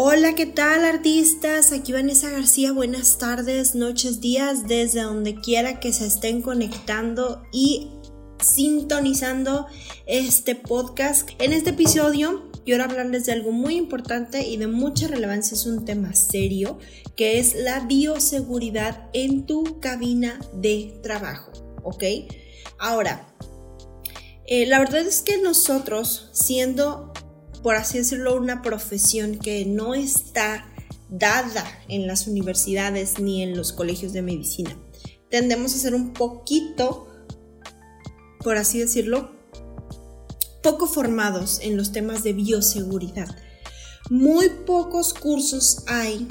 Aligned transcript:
Hola, 0.00 0.36
¿qué 0.36 0.46
tal 0.46 0.84
artistas? 0.84 1.72
Aquí 1.72 1.92
Vanessa 1.92 2.30
García, 2.30 2.70
buenas 2.70 3.18
tardes, 3.18 3.74
noches, 3.74 4.20
días, 4.20 4.68
desde 4.68 5.02
donde 5.02 5.34
quiera 5.34 5.80
que 5.80 5.92
se 5.92 6.06
estén 6.06 6.40
conectando 6.40 7.42
y 7.50 7.88
sintonizando 8.40 9.66
este 10.06 10.54
podcast. 10.54 11.28
En 11.40 11.52
este 11.52 11.70
episodio 11.70 12.48
quiero 12.64 12.84
hablarles 12.84 13.26
de 13.26 13.32
algo 13.32 13.50
muy 13.50 13.74
importante 13.74 14.46
y 14.46 14.56
de 14.56 14.68
mucha 14.68 15.08
relevancia, 15.08 15.56
es 15.56 15.66
un 15.66 15.84
tema 15.84 16.14
serio, 16.14 16.78
que 17.16 17.40
es 17.40 17.56
la 17.56 17.80
bioseguridad 17.80 19.10
en 19.14 19.46
tu 19.46 19.80
cabina 19.80 20.38
de 20.54 20.96
trabajo, 21.02 21.50
¿ok? 21.82 22.04
Ahora, 22.78 23.26
eh, 24.46 24.64
la 24.66 24.78
verdad 24.78 25.00
es 25.00 25.22
que 25.22 25.38
nosotros, 25.38 26.30
siendo 26.32 27.12
por 27.62 27.76
así 27.76 27.98
decirlo, 27.98 28.36
una 28.36 28.62
profesión 28.62 29.38
que 29.38 29.64
no 29.64 29.94
está 29.94 30.72
dada 31.08 31.64
en 31.88 32.06
las 32.06 32.26
universidades 32.26 33.18
ni 33.18 33.42
en 33.42 33.56
los 33.56 33.72
colegios 33.72 34.12
de 34.12 34.22
medicina. 34.22 34.76
Tendemos 35.30 35.74
a 35.74 35.78
ser 35.78 35.94
un 35.94 36.12
poquito, 36.12 37.08
por 38.40 38.56
así 38.56 38.78
decirlo, 38.78 39.32
poco 40.62 40.86
formados 40.86 41.60
en 41.62 41.76
los 41.76 41.92
temas 41.92 42.22
de 42.22 42.32
bioseguridad. 42.32 43.28
Muy 44.10 44.48
pocos 44.66 45.12
cursos 45.14 45.84
hay 45.86 46.26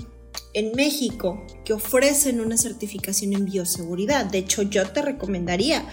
en 0.53 0.72
México 0.75 1.45
que 1.64 1.73
ofrecen 1.73 2.41
una 2.41 2.58
certificación 2.58 3.34
en 3.34 3.45
bioseguridad. 3.45 4.25
De 4.25 4.39
hecho, 4.39 4.64
yo 4.64 4.89
te 4.89 5.02
recomendaría 5.02 5.88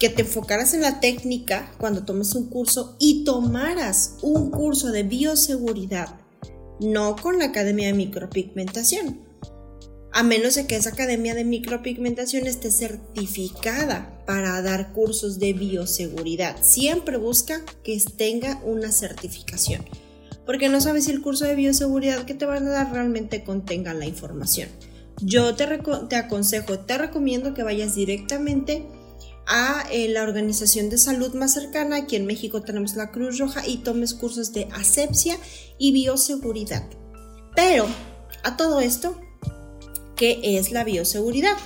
que 0.00 0.08
te 0.08 0.22
enfocaras 0.22 0.72
en 0.72 0.80
la 0.80 0.98
técnica 0.98 1.70
cuando 1.78 2.04
tomes 2.04 2.34
un 2.34 2.48
curso 2.48 2.96
y 2.98 3.22
tomaras 3.22 4.16
un 4.22 4.50
curso 4.50 4.90
de 4.90 5.02
bioseguridad, 5.02 6.18
no 6.80 7.14
con 7.16 7.38
la 7.38 7.44
Academia 7.44 7.88
de 7.88 7.92
Micropigmentación. 7.92 9.20
A 10.12 10.22
menos 10.22 10.54
de 10.54 10.66
que 10.66 10.74
esa 10.74 10.90
Academia 10.90 11.34
de 11.34 11.44
Micropigmentación 11.44 12.46
esté 12.46 12.70
certificada 12.70 14.24
para 14.26 14.60
dar 14.62 14.92
cursos 14.92 15.38
de 15.38 15.52
bioseguridad. 15.52 16.56
Siempre 16.62 17.18
busca 17.18 17.62
que 17.84 18.02
tenga 18.16 18.60
una 18.64 18.90
certificación. 18.92 19.84
Porque 20.46 20.70
no 20.70 20.80
sabes 20.80 21.04
si 21.04 21.10
el 21.10 21.20
curso 21.20 21.44
de 21.44 21.54
bioseguridad 21.54 22.24
que 22.24 22.34
te 22.34 22.46
van 22.46 22.66
a 22.66 22.70
dar 22.70 22.92
realmente 22.92 23.44
contenga 23.44 23.92
la 23.92 24.06
información. 24.06 24.70
Yo 25.22 25.54
te, 25.54 25.66
te 26.08 26.16
aconsejo, 26.16 26.78
te 26.80 26.96
recomiendo 26.96 27.52
que 27.52 27.62
vayas 27.62 27.94
directamente 27.94 28.88
a 29.50 29.84
eh, 29.90 30.08
la 30.08 30.22
organización 30.22 30.88
de 30.88 30.96
salud 30.96 31.34
más 31.34 31.52
cercana, 31.52 31.96
aquí 31.96 32.14
en 32.14 32.24
México 32.24 32.62
tenemos 32.62 32.94
la 32.94 33.10
Cruz 33.10 33.38
Roja, 33.38 33.66
y 33.66 33.78
tomes 33.78 34.14
cursos 34.14 34.52
de 34.52 34.68
asepsia 34.72 35.36
y 35.76 35.92
bioseguridad. 35.92 36.88
Pero 37.56 37.86
a 38.44 38.56
todo 38.56 38.80
esto, 38.80 39.20
¿qué 40.14 40.40
es 40.42 40.70
la 40.70 40.84
bioseguridad? 40.84 41.56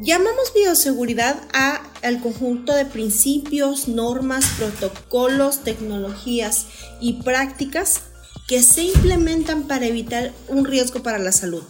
Llamamos 0.00 0.54
bioseguridad 0.54 1.42
a 1.52 1.82
al 2.02 2.20
conjunto 2.20 2.72
de 2.72 2.86
principios, 2.86 3.88
normas, 3.88 4.44
protocolos, 4.56 5.64
tecnologías 5.64 6.66
y 7.00 7.14
prácticas 7.24 8.02
que 8.46 8.62
se 8.62 8.84
implementan 8.84 9.64
para 9.66 9.86
evitar 9.86 10.32
un 10.46 10.64
riesgo 10.64 11.02
para 11.02 11.18
la 11.18 11.32
salud 11.32 11.64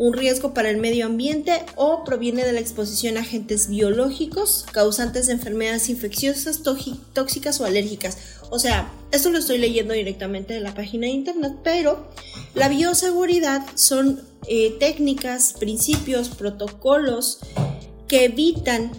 un 0.00 0.14
riesgo 0.14 0.54
para 0.54 0.70
el 0.70 0.78
medio 0.78 1.04
ambiente 1.04 1.62
o 1.76 2.04
proviene 2.04 2.42
de 2.42 2.54
la 2.54 2.60
exposición 2.60 3.18
a 3.18 3.20
agentes 3.20 3.68
biológicos 3.68 4.64
causantes 4.72 5.26
de 5.26 5.34
enfermedades 5.34 5.90
infecciosas, 5.90 6.62
tóxicas 6.62 7.60
o 7.60 7.66
alérgicas. 7.66 8.16
O 8.48 8.58
sea, 8.58 8.90
esto 9.12 9.28
lo 9.28 9.36
estoy 9.36 9.58
leyendo 9.58 9.92
directamente 9.92 10.54
de 10.54 10.60
la 10.60 10.72
página 10.72 11.06
de 11.06 11.12
internet, 11.12 11.52
pero 11.62 12.08
la 12.54 12.70
bioseguridad 12.70 13.66
son 13.74 14.22
eh, 14.48 14.74
técnicas, 14.80 15.52
principios, 15.60 16.30
protocolos 16.30 17.40
que 18.08 18.24
evitan 18.24 18.92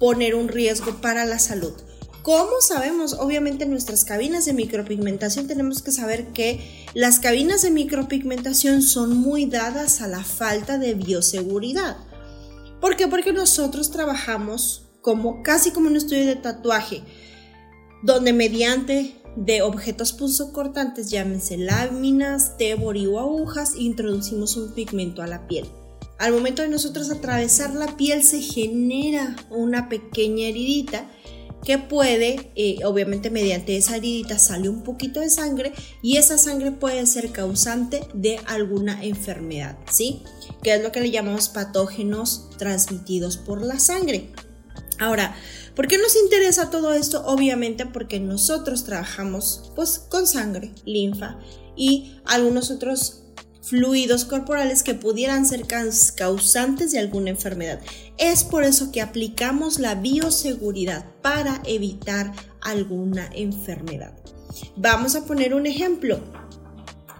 poner 0.00 0.34
un 0.34 0.48
riesgo 0.48 1.00
para 1.00 1.24
la 1.26 1.38
salud. 1.38 1.74
¿Cómo 2.22 2.60
sabemos? 2.60 3.14
Obviamente 3.14 3.64
en 3.64 3.70
nuestras 3.70 4.04
cabinas 4.04 4.44
de 4.44 4.52
micropigmentación 4.52 5.46
tenemos 5.46 5.80
que 5.80 5.90
saber 5.90 6.28
que 6.32 6.86
las 6.92 7.18
cabinas 7.18 7.62
de 7.62 7.70
micropigmentación 7.70 8.82
son 8.82 9.16
muy 9.16 9.46
dadas 9.46 10.02
a 10.02 10.08
la 10.08 10.22
falta 10.22 10.76
de 10.76 10.94
bioseguridad. 10.94 11.96
¿Por 12.80 12.96
qué? 12.96 13.08
Porque 13.08 13.32
nosotros 13.32 13.90
trabajamos 13.90 14.86
como 15.00 15.42
casi 15.42 15.70
como 15.70 15.88
un 15.88 15.96
estudio 15.96 16.26
de 16.26 16.36
tatuaje, 16.36 17.02
donde 18.02 18.34
mediante 18.34 19.14
de 19.36 19.62
objetos 19.62 20.12
punzocortantes, 20.12 21.10
llámense 21.10 21.56
láminas, 21.56 22.58
tébori 22.58 23.06
o 23.06 23.18
agujas, 23.18 23.76
introducimos 23.76 24.56
un 24.58 24.74
pigmento 24.74 25.22
a 25.22 25.26
la 25.26 25.46
piel. 25.46 25.66
Al 26.18 26.32
momento 26.32 26.60
de 26.60 26.68
nosotros 26.68 27.10
atravesar 27.10 27.74
la 27.74 27.96
piel 27.96 28.24
se 28.24 28.42
genera 28.42 29.36
una 29.48 29.88
pequeña 29.88 30.48
heridita 30.48 31.08
que 31.64 31.78
puede, 31.78 32.50
eh, 32.56 32.78
obviamente 32.84 33.30
mediante 33.30 33.76
esa 33.76 33.96
heridita 33.96 34.38
sale 34.38 34.68
un 34.68 34.82
poquito 34.82 35.20
de 35.20 35.30
sangre 35.30 35.72
y 36.02 36.16
esa 36.16 36.38
sangre 36.38 36.72
puede 36.72 37.04
ser 37.06 37.32
causante 37.32 38.06
de 38.14 38.40
alguna 38.46 39.04
enfermedad, 39.04 39.76
¿sí? 39.90 40.22
Que 40.62 40.74
es 40.74 40.82
lo 40.82 40.92
que 40.92 41.00
le 41.00 41.10
llamamos 41.10 41.48
patógenos 41.48 42.48
transmitidos 42.56 43.36
por 43.36 43.62
la 43.62 43.78
sangre. 43.78 44.32
Ahora, 44.98 45.34
¿por 45.74 45.86
qué 45.86 45.98
nos 45.98 46.16
interesa 46.16 46.70
todo 46.70 46.92
esto? 46.92 47.24
Obviamente 47.26 47.86
porque 47.86 48.20
nosotros 48.20 48.84
trabajamos 48.84 49.72
pues 49.74 49.98
con 49.98 50.26
sangre, 50.26 50.72
linfa 50.84 51.38
y 51.76 52.16
algunos 52.26 52.70
otros 52.70 53.22
fluidos 53.70 54.24
corporales 54.24 54.82
que 54.82 54.94
pudieran 54.94 55.46
ser 55.46 55.64
causantes 56.16 56.90
de 56.90 56.98
alguna 56.98 57.30
enfermedad. 57.30 57.80
Es 58.18 58.42
por 58.42 58.64
eso 58.64 58.90
que 58.90 59.00
aplicamos 59.00 59.78
la 59.78 59.94
bioseguridad 59.94 61.06
para 61.22 61.62
evitar 61.64 62.32
alguna 62.60 63.30
enfermedad. 63.32 64.12
Vamos 64.74 65.14
a 65.14 65.24
poner 65.24 65.54
un 65.54 65.66
ejemplo. 65.66 66.18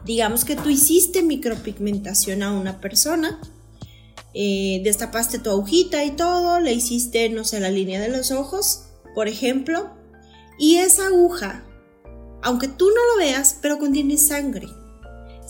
Digamos 0.04 0.44
que 0.44 0.56
tú 0.56 0.70
hiciste 0.70 1.22
micropigmentación 1.22 2.42
a 2.42 2.52
una 2.52 2.80
persona, 2.80 3.40
eh, 4.34 4.80
destapaste 4.82 5.38
tu 5.38 5.50
agujita 5.50 6.04
y 6.04 6.10
todo, 6.10 6.58
le 6.58 6.72
hiciste, 6.72 7.28
no 7.28 7.44
sé, 7.44 7.60
la 7.60 7.70
línea 7.70 8.00
de 8.00 8.08
los 8.08 8.32
ojos, 8.32 8.86
por 9.14 9.28
ejemplo, 9.28 9.90
y 10.58 10.78
esa 10.78 11.06
aguja, 11.06 11.64
aunque 12.42 12.66
tú 12.66 12.88
no 12.88 13.14
lo 13.14 13.18
veas, 13.18 13.56
pero 13.62 13.78
contiene 13.78 14.16
sangre. 14.16 14.66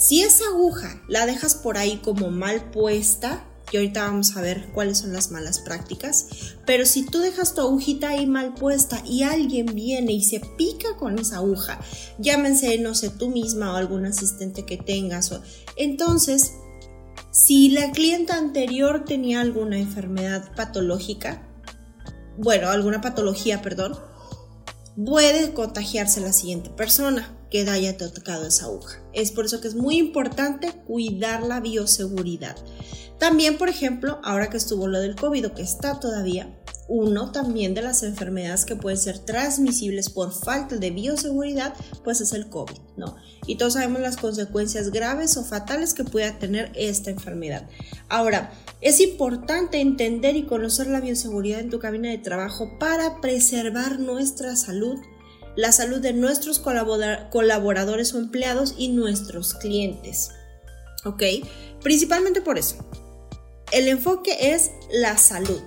Si 0.00 0.22
esa 0.22 0.46
aguja 0.46 1.02
la 1.08 1.26
dejas 1.26 1.54
por 1.54 1.76
ahí 1.76 1.98
como 1.98 2.30
mal 2.30 2.70
puesta, 2.70 3.44
y 3.70 3.76
ahorita 3.76 4.04
vamos 4.04 4.34
a 4.34 4.40
ver 4.40 4.70
cuáles 4.72 4.96
son 4.96 5.12
las 5.12 5.30
malas 5.30 5.58
prácticas, 5.58 6.26
pero 6.64 6.86
si 6.86 7.04
tú 7.04 7.18
dejas 7.18 7.54
tu 7.54 7.60
agujita 7.60 8.08
ahí 8.08 8.24
mal 8.24 8.54
puesta 8.54 9.02
y 9.04 9.24
alguien 9.24 9.66
viene 9.66 10.12
y 10.12 10.24
se 10.24 10.40
pica 10.56 10.96
con 10.96 11.18
esa 11.18 11.36
aguja, 11.36 11.78
llámense, 12.18 12.78
no 12.78 12.94
sé, 12.94 13.10
tú 13.10 13.28
misma 13.28 13.74
o 13.74 13.76
algún 13.76 14.06
asistente 14.06 14.64
que 14.64 14.78
tengas, 14.78 15.38
entonces, 15.76 16.54
si 17.30 17.68
la 17.68 17.92
clienta 17.92 18.38
anterior 18.38 19.04
tenía 19.04 19.42
alguna 19.42 19.78
enfermedad 19.78 20.50
patológica, 20.56 21.46
bueno, 22.38 22.70
alguna 22.70 23.02
patología, 23.02 23.60
perdón, 23.60 23.98
puede 25.04 25.52
contagiarse 25.52 26.22
la 26.22 26.32
siguiente 26.32 26.70
persona 26.70 27.36
que 27.50 27.68
haya 27.68 27.96
tocado 27.96 28.46
esa 28.46 28.66
aguja. 28.66 29.02
Es 29.12 29.32
por 29.32 29.46
eso 29.46 29.60
que 29.60 29.68
es 29.68 29.74
muy 29.74 29.98
importante 29.98 30.72
cuidar 30.86 31.42
la 31.42 31.60
bioseguridad. 31.60 32.56
También, 33.18 33.58
por 33.58 33.68
ejemplo, 33.68 34.18
ahora 34.24 34.48
que 34.48 34.56
estuvo 34.56 34.86
lo 34.88 35.00
del 35.00 35.14
COVID, 35.14 35.48
que 35.48 35.62
está 35.62 36.00
todavía, 36.00 36.56
uno 36.88 37.30
también 37.30 37.72
de 37.72 37.82
las 37.82 38.02
enfermedades 38.02 38.64
que 38.64 38.74
pueden 38.74 38.98
ser 38.98 39.18
transmisibles 39.20 40.10
por 40.10 40.32
falta 40.32 40.76
de 40.76 40.90
bioseguridad, 40.90 41.74
pues 42.02 42.20
es 42.20 42.32
el 42.32 42.48
COVID, 42.48 42.78
¿no? 42.96 43.14
Y 43.46 43.56
todos 43.56 43.74
sabemos 43.74 44.00
las 44.00 44.16
consecuencias 44.16 44.90
graves 44.90 45.36
o 45.36 45.44
fatales 45.44 45.94
que 45.94 46.02
pueda 46.02 46.38
tener 46.40 46.72
esta 46.74 47.10
enfermedad. 47.10 47.68
Ahora, 48.08 48.52
es 48.80 49.00
importante 49.00 49.80
entender 49.80 50.34
y 50.34 50.46
conocer 50.46 50.88
la 50.88 51.00
bioseguridad 51.00 51.60
en 51.60 51.70
tu 51.70 51.78
cabina 51.78 52.08
de 52.08 52.18
trabajo 52.18 52.78
para 52.80 53.20
preservar 53.20 54.00
nuestra 54.00 54.56
salud 54.56 54.98
la 55.60 55.72
salud 55.72 56.00
de 56.00 56.14
nuestros 56.14 56.58
colaboradores 56.58 58.14
o 58.14 58.18
empleados 58.18 58.74
y 58.78 58.88
nuestros 58.88 59.52
clientes. 59.52 60.30
¿Ok? 61.04 61.22
Principalmente 61.82 62.40
por 62.40 62.56
eso. 62.56 62.76
El 63.70 63.86
enfoque 63.88 64.54
es 64.54 64.70
la 64.90 65.18
salud. 65.18 65.60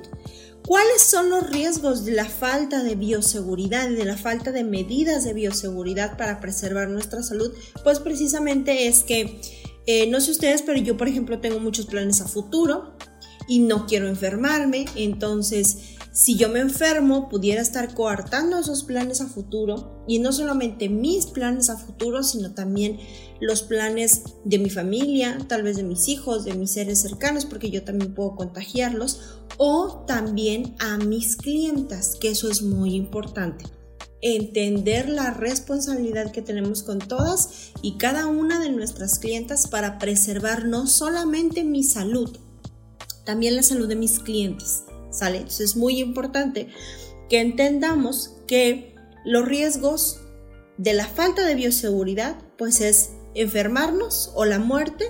¿Cuáles 0.66 1.04
son 1.04 1.30
los 1.30 1.48
riesgos 1.48 2.06
de 2.06 2.14
la 2.14 2.26
falta 2.26 2.82
de 2.82 2.96
bioseguridad 2.96 3.88
y 3.92 3.96
de 3.96 4.06
la 4.06 4.18
falta 4.18 4.52
de 4.52 4.64
medidas 4.64 5.26
de 5.26 5.34
bioseguridad 5.34 6.18
para 6.18 6.40
preservar 6.40 6.90
nuestra 6.90 7.22
salud? 7.22 7.54
Pues 7.84 8.00
precisamente 8.00 8.88
es 8.88 9.04
que, 9.04 9.40
eh, 9.86 10.08
no 10.08 10.22
sé 10.22 10.32
ustedes, 10.32 10.64
pero 10.64 10.80
yo 10.80 10.98
por 10.98 11.08
ejemplo 11.08 11.40
tengo 11.40 11.60
muchos 11.60 11.86
planes 11.86 12.20
a 12.20 12.28
futuro 12.28 12.98
y 13.48 13.60
no 13.60 13.86
quiero 13.86 14.08
enfermarme, 14.08 14.86
entonces 14.96 15.94
si 16.14 16.36
yo 16.36 16.48
me 16.48 16.60
enfermo, 16.60 17.28
pudiera 17.28 17.60
estar 17.60 17.96
coartando 17.96 18.60
esos 18.60 18.84
planes 18.84 19.20
a 19.20 19.26
futuro 19.26 20.04
y 20.08 20.20
no 20.20 20.32
solamente 20.32 20.88
mis 20.88 21.26
planes 21.26 21.72
a 21.72 21.78
futuro, 21.78 22.22
sino 22.22 22.54
también 22.54 23.00
los 23.42 23.64
planes 23.64 24.22
de 24.46 24.60
mi 24.60 24.70
familia, 24.70 25.40
tal 25.48 25.64
vez 25.64 25.76
de 25.76 25.82
mis 25.82 26.08
hijos, 26.10 26.46
de 26.46 26.54
mis 26.54 26.70
seres 26.70 27.02
cercanos, 27.02 27.46
porque 27.46 27.72
yo 27.72 27.84
también 27.84 28.14
puedo 28.14 28.36
contagiarlos, 28.36 29.40
o 29.58 30.04
también 30.06 30.76
a 30.78 31.00
mis 31.00 31.36
clientas, 31.36 32.16
que 32.22 32.30
eso 32.30 32.48
es 32.48 32.62
muy 32.62 32.94
importante. 32.94 33.66
Entender 34.22 35.10
la 35.10 35.32
responsabilidad 35.32 36.32
que 36.32 36.44
tenemos 36.44 36.84
con 36.84 37.00
todas 37.00 37.72
y 37.82 37.98
cada 37.98 38.28
una 38.28 38.60
de 38.60 38.70
nuestras 38.70 39.18
clientas 39.18 39.66
para 39.66 39.98
preservar 39.98 40.66
no 40.66 40.86
solamente 40.86 41.64
mi 41.64 41.84
salud, 41.84 42.38
también 43.26 43.56
la 43.56 43.64
salud 43.64 43.88
de 43.88 43.96
mis 43.96 44.20
clientes. 44.20 44.84
¿sale? 45.14 45.38
Entonces 45.38 45.72
es 45.72 45.76
muy 45.76 46.00
importante 46.00 46.68
que 47.30 47.40
entendamos 47.40 48.36
que 48.48 48.96
los 49.24 49.48
riesgos 49.48 50.20
de 50.78 50.94
la 50.94 51.08
falta 51.08 51.46
de 51.46 51.56
bioseguridad, 51.56 52.36
pues 52.58 52.82
es 52.82 53.12
enfermarnos 53.36 54.32
o 54.36 54.46
la 54.46 54.60
muerte, 54.60 55.06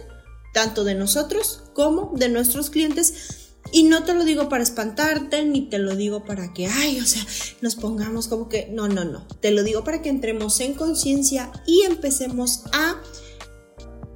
tanto 0.54 0.84
de 0.84 0.94
nosotros 0.94 1.64
como 1.74 2.12
de 2.16 2.30
nuestros 2.30 2.70
clientes. 2.70 3.40
Y 3.72 3.84
no 3.84 4.04
te 4.04 4.14
lo 4.14 4.24
digo 4.26 4.50
para 4.50 4.62
espantarte, 4.62 5.44
ni 5.46 5.68
te 5.70 5.80
lo 5.80 5.96
digo 5.96 6.26
para 6.26 6.54
que, 6.54 6.68
ay, 6.68 7.00
o 7.00 7.06
sea, 7.06 7.26
nos 7.62 7.76
pongamos 7.76 8.28
como 8.28 8.50
que, 8.50 8.68
no, 8.72 8.88
no, 8.88 9.04
no. 9.06 9.26
Te 9.40 9.52
lo 9.52 9.64
digo 9.64 9.84
para 9.84 10.02
que 10.02 10.10
entremos 10.10 10.60
en 10.60 10.74
conciencia 10.74 11.52
y 11.66 11.84
empecemos 11.84 12.64
a 12.74 13.02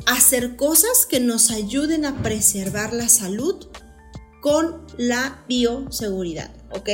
hacer 0.06 0.58
cosas 0.58 1.06
que 1.10 1.20
nos 1.20 1.50
ayuden 1.50 2.06
a 2.06 2.22
preservar 2.22 2.94
la 2.94 3.10
salud 3.10 3.68
con 4.48 4.78
la 4.98 5.44
bioseguridad, 5.50 6.50
¿ok? 6.72 6.90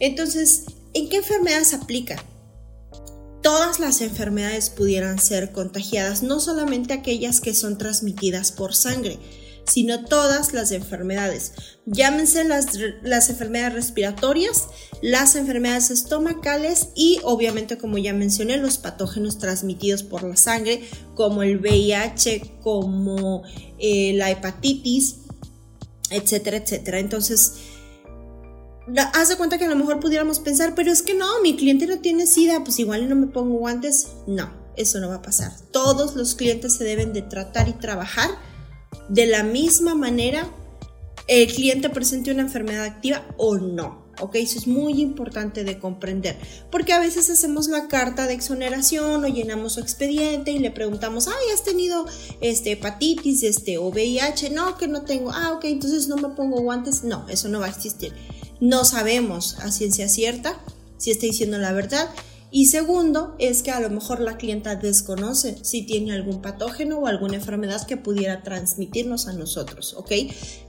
Entonces, 0.00 0.64
¿en 0.92 1.08
qué 1.08 1.18
enfermedades 1.18 1.72
aplica? 1.72 2.20
Todas 3.44 3.78
las 3.78 4.00
enfermedades 4.00 4.70
pudieran 4.70 5.20
ser 5.20 5.52
contagiadas, 5.52 6.24
no 6.24 6.40
solamente 6.40 6.92
aquellas 6.92 7.40
que 7.40 7.54
son 7.54 7.78
transmitidas 7.78 8.50
por 8.50 8.74
sangre, 8.74 9.20
sino 9.66 10.04
todas 10.04 10.52
las 10.52 10.72
enfermedades. 10.72 11.52
Llámense 11.86 12.42
las, 12.42 12.76
las, 13.04 13.30
enfermedades 13.30 13.74
respiratorias, 13.74 14.66
las 15.00 15.36
enfermedades 15.36 15.92
estomacales 15.92 16.88
y 16.96 17.20
obviamente 17.22 17.78
como 17.78 17.98
ya 17.98 18.12
mencioné 18.12 18.56
los 18.56 18.78
patógenos 18.78 19.38
transmitidos 19.38 20.02
por 20.02 20.24
la 20.24 20.36
sangre 20.36 20.82
como 21.14 21.44
el 21.44 21.58
VIH, 21.58 22.56
como 22.62 23.44
eh, 23.78 24.12
la 24.14 24.32
hepatitis, 24.32 25.19
etcétera, 26.10 26.58
etcétera. 26.58 26.98
Entonces, 26.98 27.54
haz 29.14 29.28
de 29.28 29.36
cuenta 29.36 29.58
que 29.58 29.64
a 29.64 29.68
lo 29.68 29.76
mejor 29.76 30.00
pudiéramos 30.00 30.40
pensar, 30.40 30.74
pero 30.74 30.90
es 30.90 31.02
que 31.02 31.14
no, 31.14 31.40
mi 31.42 31.56
cliente 31.56 31.86
no 31.86 32.00
tiene 32.00 32.26
SIDA, 32.26 32.64
pues 32.64 32.78
igual 32.78 33.08
no 33.08 33.16
me 33.16 33.26
pongo 33.26 33.58
guantes. 33.58 34.08
No, 34.26 34.52
eso 34.76 35.00
no 35.00 35.08
va 35.08 35.16
a 35.16 35.22
pasar. 35.22 35.52
Todos 35.70 36.16
los 36.16 36.34
clientes 36.34 36.74
se 36.74 36.84
deben 36.84 37.12
de 37.12 37.22
tratar 37.22 37.68
y 37.68 37.72
trabajar 37.72 38.30
de 39.08 39.26
la 39.26 39.42
misma 39.42 39.94
manera 39.94 40.48
el 41.26 41.52
cliente 41.52 41.90
presente 41.90 42.32
una 42.32 42.42
enfermedad 42.42 42.84
activa 42.84 43.24
o 43.36 43.56
no. 43.56 44.09
¿Ok? 44.20 44.36
Eso 44.36 44.58
es 44.58 44.66
muy 44.66 45.00
importante 45.00 45.64
de 45.64 45.78
comprender, 45.78 46.38
porque 46.70 46.92
a 46.92 47.00
veces 47.00 47.30
hacemos 47.30 47.68
la 47.68 47.88
carta 47.88 48.26
de 48.26 48.34
exoneración 48.34 49.24
o 49.24 49.28
llenamos 49.28 49.74
su 49.74 49.80
expediente 49.80 50.50
y 50.52 50.58
le 50.58 50.70
preguntamos, 50.70 51.28
ay, 51.28 51.52
¿has 51.54 51.64
tenido 51.64 52.06
este, 52.40 52.72
hepatitis 52.72 53.42
este, 53.42 53.78
o 53.78 53.88
VIH? 53.88 54.50
No, 54.50 54.76
que 54.76 54.88
no 54.88 55.02
tengo. 55.02 55.30
Ah, 55.32 55.52
ok, 55.52 55.64
entonces 55.64 56.08
no 56.08 56.16
me 56.16 56.28
pongo 56.30 56.60
guantes. 56.60 57.04
No, 57.04 57.26
eso 57.28 57.48
no 57.48 57.60
va 57.60 57.66
a 57.66 57.70
existir. 57.70 58.12
No 58.60 58.84
sabemos 58.84 59.58
a 59.60 59.70
ciencia 59.70 60.08
cierta 60.08 60.60
si 60.98 61.10
está 61.10 61.26
diciendo 61.26 61.56
la 61.58 61.72
verdad 61.72 62.10
y 62.52 62.66
segundo, 62.66 63.36
es 63.38 63.62
que 63.62 63.70
a 63.70 63.80
lo 63.80 63.90
mejor 63.90 64.20
la 64.20 64.36
clienta 64.36 64.74
desconoce 64.74 65.58
si 65.62 65.82
tiene 65.82 66.12
algún 66.12 66.42
patógeno 66.42 66.98
o 66.98 67.06
alguna 67.06 67.36
enfermedad 67.36 67.86
que 67.86 67.96
pudiera 67.96 68.42
transmitirnos 68.42 69.28
a 69.28 69.32
nosotros, 69.32 69.94
¿ok? 69.94 70.10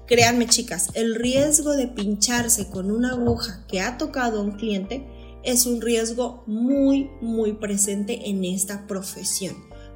Créanme 0.05 0.47
chicas, 0.47 0.89
el 0.93 1.15
riesgo 1.15 1.71
de 1.71 1.87
pincharse 1.87 2.67
con 2.67 2.91
una 2.91 3.11
aguja 3.11 3.65
que 3.67 3.81
ha 3.81 3.97
tocado 3.97 4.39
a 4.39 4.43
un 4.43 4.51
cliente 4.51 5.07
es 5.43 5.65
un 5.65 5.81
riesgo 5.81 6.43
muy, 6.45 7.09
muy 7.19 7.53
presente 7.53 8.29
en 8.29 8.45
esta 8.45 8.85
profesión. 8.85 9.55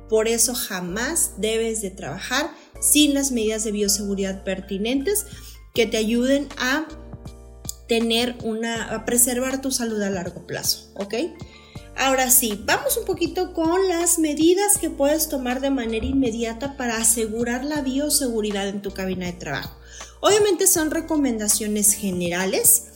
Por 0.09 0.27
eso 0.27 0.55
jamás 0.55 1.33
debes 1.37 1.81
de 1.81 1.91
trabajar 1.91 2.49
sin 2.79 3.13
las 3.13 3.31
medidas 3.31 3.63
de 3.63 3.71
bioseguridad 3.71 4.43
pertinentes 4.43 5.25
que 5.73 5.85
te 5.85 5.97
ayuden 5.97 6.47
a 6.57 6.87
tener 7.87 8.35
una, 8.43 8.95
a 8.95 9.05
preservar 9.05 9.61
tu 9.61 9.71
salud 9.71 10.01
a 10.01 10.09
largo 10.09 10.47
plazo, 10.47 10.91
¿ok? 10.95 11.13
Ahora 11.97 12.29
sí, 12.29 12.61
vamos 12.65 12.97
un 12.97 13.05
poquito 13.05 13.53
con 13.53 13.87
las 13.87 14.19
medidas 14.19 14.77
que 14.79 14.89
puedes 14.89 15.29
tomar 15.29 15.61
de 15.61 15.69
manera 15.69 16.05
inmediata 16.05 16.75
para 16.75 16.97
asegurar 16.97 17.63
la 17.63 17.81
bioseguridad 17.81 18.67
en 18.67 18.81
tu 18.81 18.91
cabina 18.91 19.27
de 19.27 19.33
trabajo. 19.33 19.79
Obviamente 20.19 20.67
son 20.67 20.91
recomendaciones 20.91 21.93
generales, 21.93 22.87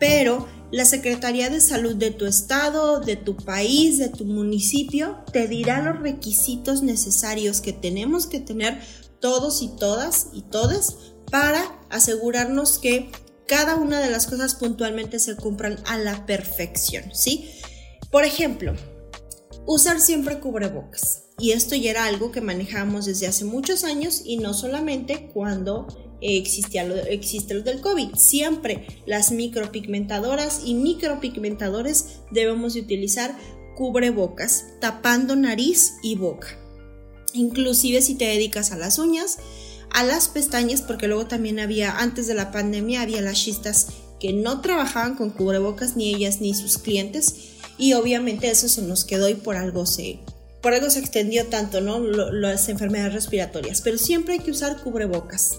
pero 0.00 0.48
la 0.72 0.84
Secretaría 0.84 1.50
de 1.50 1.60
Salud 1.60 1.94
de 1.94 2.10
tu 2.10 2.26
estado, 2.26 3.00
de 3.00 3.16
tu 3.16 3.36
país, 3.36 3.98
de 3.98 4.08
tu 4.08 4.24
municipio, 4.24 5.18
te 5.32 5.46
dirá 5.46 5.80
los 5.80 6.00
requisitos 6.00 6.82
necesarios 6.82 7.60
que 7.60 7.72
tenemos 7.72 8.26
que 8.26 8.40
tener 8.40 8.80
todos 9.20 9.62
y 9.62 9.68
todas 9.68 10.28
y 10.32 10.42
todes 10.42 10.96
para 11.30 11.62
asegurarnos 11.90 12.78
que 12.78 13.10
cada 13.46 13.76
una 13.76 14.00
de 14.00 14.10
las 14.10 14.26
cosas 14.26 14.54
puntualmente 14.54 15.18
se 15.18 15.36
cumplan 15.36 15.78
a 15.86 15.96
la 15.96 16.26
perfección, 16.26 17.14
¿sí? 17.14 17.50
Por 18.10 18.24
ejemplo, 18.24 18.74
usar 19.66 20.00
siempre 20.00 20.40
cubrebocas. 20.40 21.24
Y 21.38 21.52
esto 21.52 21.76
ya 21.76 21.90
era 21.90 22.06
algo 22.06 22.32
que 22.32 22.40
manejamos 22.40 23.04
desde 23.04 23.26
hace 23.26 23.44
muchos 23.44 23.84
años 23.84 24.22
y 24.24 24.38
no 24.38 24.54
solamente 24.54 25.30
cuando 25.32 25.86
existía 26.20 26.84
lo, 26.84 26.96
existe 26.96 27.54
lo 27.54 27.62
del 27.62 27.80
COVID. 27.80 28.14
Siempre 28.16 28.86
las 29.06 29.30
micropigmentadoras 29.30 30.62
y 30.64 30.74
micropigmentadores 30.74 32.20
debemos 32.32 32.74
de 32.74 32.80
utilizar 32.80 33.36
cubrebocas 33.76 34.64
tapando 34.80 35.36
nariz 35.36 35.94
y 36.02 36.16
boca. 36.16 36.48
Inclusive 37.34 38.00
si 38.00 38.14
te 38.14 38.24
dedicas 38.24 38.72
a 38.72 38.78
las 38.78 38.98
uñas, 38.98 39.38
a 39.90 40.02
las 40.02 40.28
pestañas, 40.28 40.82
porque 40.82 41.08
luego 41.08 41.26
también 41.26 41.60
había, 41.60 41.98
antes 41.98 42.26
de 42.26 42.34
la 42.34 42.50
pandemia, 42.50 43.02
había 43.02 43.20
las 43.20 43.38
chistas 43.38 43.88
que 44.18 44.32
no 44.32 44.60
trabajaban 44.60 45.14
con 45.14 45.30
cubrebocas, 45.30 45.94
ni 45.94 46.12
ellas 46.12 46.40
ni 46.40 46.54
sus 46.54 46.78
clientes 46.78 47.57
y 47.78 47.94
obviamente 47.94 48.50
eso 48.50 48.68
se 48.68 48.82
nos 48.82 49.04
quedó 49.04 49.28
y 49.28 49.34
por 49.34 49.56
algo 49.56 49.86
se, 49.86 50.20
por 50.60 50.74
algo 50.74 50.90
se 50.90 50.98
extendió 50.98 51.46
tanto, 51.46 51.80
¿no? 51.80 52.00
las 52.00 52.68
enfermedades 52.68 53.14
respiratorias, 53.14 53.80
pero 53.80 53.96
siempre 53.96 54.34
hay 54.34 54.40
que 54.40 54.50
usar 54.50 54.82
cubrebocas. 54.82 55.58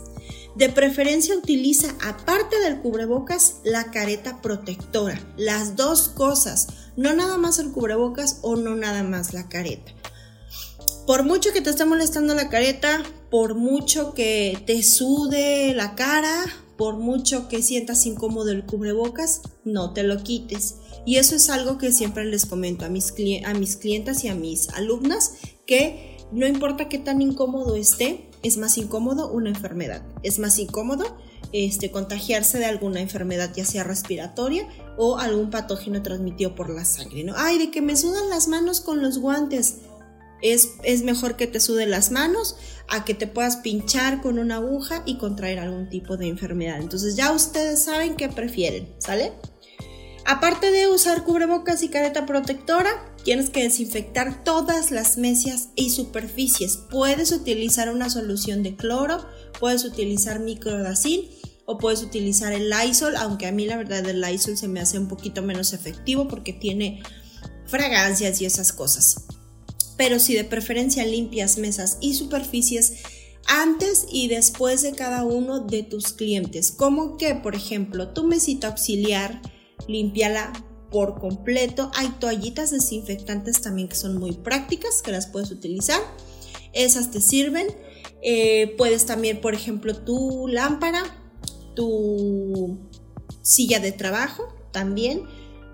De 0.56 0.68
preferencia 0.68 1.38
utiliza, 1.38 1.96
aparte 2.02 2.60
del 2.60 2.82
cubrebocas, 2.82 3.56
la 3.64 3.92
careta 3.92 4.42
protectora. 4.42 5.22
Las 5.38 5.76
dos 5.76 6.10
cosas, 6.10 6.68
no 6.98 7.14
nada 7.14 7.38
más 7.38 7.60
el 7.60 7.72
cubrebocas 7.72 8.40
o 8.42 8.56
no 8.56 8.76
nada 8.76 9.04
más 9.04 9.34
la 9.34 9.48
careta. 9.48 9.94
Por 11.06 11.24
mucho 11.24 11.54
que 11.54 11.62
te 11.62 11.70
esté 11.70 11.86
molestando 11.86 12.36
la 12.36 12.50
careta, 12.50 13.02
por 13.32 13.56
mucho 13.56 14.14
que 14.14 14.62
te 14.66 14.84
sude 14.84 15.74
la 15.74 15.96
cara, 15.96 16.46
por 16.78 16.98
mucho 16.98 17.48
que 17.48 17.62
sientas 17.62 18.06
incómodo 18.06 18.52
el 18.52 18.66
cubrebocas, 18.66 19.42
no 19.64 19.94
te 19.94 20.04
lo 20.04 20.24
quites. 20.24 20.76
Y 21.06 21.18
eso 21.18 21.36
es 21.36 21.50
algo 21.50 21.78
que 21.78 21.92
siempre 21.92 22.26
les 22.26 22.46
comento 22.46 22.86
a 22.86 22.90
mis, 22.90 23.14
a 23.46 23.54
mis 23.54 23.76
clientas 23.78 24.24
y 24.24 24.28
a 24.28 24.36
mis 24.36 24.70
alumnas, 24.70 25.34
que 25.66 26.18
no 26.32 26.48
importa 26.48 26.90
qué 26.90 26.98
tan 26.98 27.22
incómodo 27.22 27.76
esté, 27.76 28.30
es 28.44 28.58
más 28.58 28.78
incómodo 28.78 29.32
una 29.32 29.50
enfermedad, 29.50 30.04
es 30.24 30.40
más 30.40 30.60
incómodo 30.60 31.18
este, 31.52 31.92
contagiarse 31.92 32.60
de 32.60 32.66
alguna 32.66 33.02
enfermedad, 33.02 33.52
ya 33.56 33.66
sea 33.66 33.84
respiratoria 33.84 34.68
o 34.98 35.18
algún 35.18 35.50
patógeno 35.50 36.02
transmitido 36.04 36.56
por 36.56 36.70
la 36.70 36.86
sangre, 36.86 37.24
¿no? 37.24 37.34
Ay, 37.36 37.58
de 37.58 37.72
que 37.72 37.82
me 37.82 37.96
sudan 37.96 38.30
las 38.30 38.48
manos 38.48 38.82
con 38.82 39.02
los 39.02 39.18
guantes. 39.18 39.78
Es, 40.42 40.70
es, 40.84 41.04
mejor 41.04 41.36
que 41.36 41.48
te 41.48 41.60
sude 41.60 41.86
las 41.86 42.12
manos 42.12 42.56
a 42.88 43.04
que 43.04 43.14
te 43.14 43.28
puedas 43.28 43.58
pinchar 43.58 44.22
con 44.22 44.40
una 44.40 44.56
aguja 44.56 45.04
y 45.06 45.18
contraer 45.18 45.60
algún 45.60 45.90
tipo 45.90 46.16
de 46.16 46.28
enfermedad. 46.28 46.80
Entonces 46.80 47.18
ya 47.18 47.34
ustedes 47.34 47.84
saben 47.84 48.16
qué 48.16 48.30
prefieren, 48.30 48.88
¿sale? 49.00 49.34
Aparte 50.32 50.70
de 50.70 50.88
usar 50.88 51.24
cubrebocas 51.24 51.82
y 51.82 51.90
careta 51.90 52.28
protectora, 52.28 52.92
tienes 53.24 53.50
que 53.50 53.64
desinfectar 53.64 54.44
todas 54.44 54.92
las 54.92 55.18
mesas 55.18 55.70
y 55.74 55.90
superficies. 55.90 56.78
Puedes 56.92 57.32
utilizar 57.32 57.90
una 57.90 58.12
solución 58.12 58.62
de 58.62 58.76
cloro, 58.76 59.26
puedes 59.60 59.86
utilizar 59.86 60.40
microdacin 60.40 61.28
o 61.66 61.80
puedes 61.80 62.04
utilizar 62.04 62.54
el 62.54 62.70
Lysol, 62.70 63.16
aunque 63.16 63.48
a 63.48 63.52
mí 63.52 63.66
la 63.66 63.78
verdad 63.78 64.08
el 64.08 64.22
Lysol 64.22 64.56
se 64.56 64.68
me 64.68 64.80
hace 64.80 65.00
un 65.00 65.08
poquito 65.08 65.42
menos 65.42 65.74
efectivo 65.74 66.28
porque 66.28 66.54
tiene 66.54 67.02
fragancias 67.66 68.40
y 68.40 68.46
esas 68.46 68.72
cosas. 68.72 69.24
Pero 69.98 70.20
si 70.20 70.36
de 70.36 70.44
preferencia 70.44 71.08
limpias 71.08 71.58
mesas 71.58 71.98
y 72.02 72.14
superficies 72.14 72.98
antes 73.48 74.06
y 74.12 74.28
después 74.28 74.84
de 74.84 74.92
cada 74.92 75.24
uno 75.24 75.62
de 75.62 75.82
tus 75.82 76.14
clientes, 76.14 76.72
como 76.72 77.18
que 77.18 77.34
por 77.34 77.56
ejemplo 77.56 78.10
tu 78.10 78.26
mesita 78.26 78.68
auxiliar, 78.68 79.42
límpiala 79.90 80.54
por 80.92 81.20
completo. 81.20 81.92
Hay 81.96 82.10
toallitas 82.20 82.72
desinfectantes 82.72 83.62
también 83.62 83.88
que 83.88 83.96
son 83.96 84.18
muy 84.18 84.34
prácticas, 84.34 85.02
que 85.02 85.12
las 85.12 85.28
puedes 85.28 85.52
utilizar. 85.52 86.00
Esas 86.74 87.12
te 87.12 87.22
sirven. 87.22 87.68
Eh, 88.22 88.76
puedes 88.78 89.06
también, 89.06 89.42
por 89.42 89.54
ejemplo, 89.54 89.96
tu 89.96 90.48
lámpara, 90.48 91.04
tu 91.76 92.78
silla 93.42 93.80
de 93.80 93.92
trabajo 93.92 94.54
también. 94.72 95.24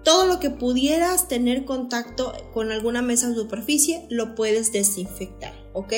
Todo 0.04 0.28
lo 0.28 0.40
que 0.40 0.52
pudieras 0.52 1.28
tener 1.28 1.66
contacto 1.66 2.32
con 2.54 2.72
alguna 2.72 3.02
mesa 3.02 3.32
o 3.32 3.34
superficie 3.34 4.06
lo 4.12 4.36
puedes 4.36 4.72
desinfectar, 4.72 5.54
¿ok? 5.74 5.94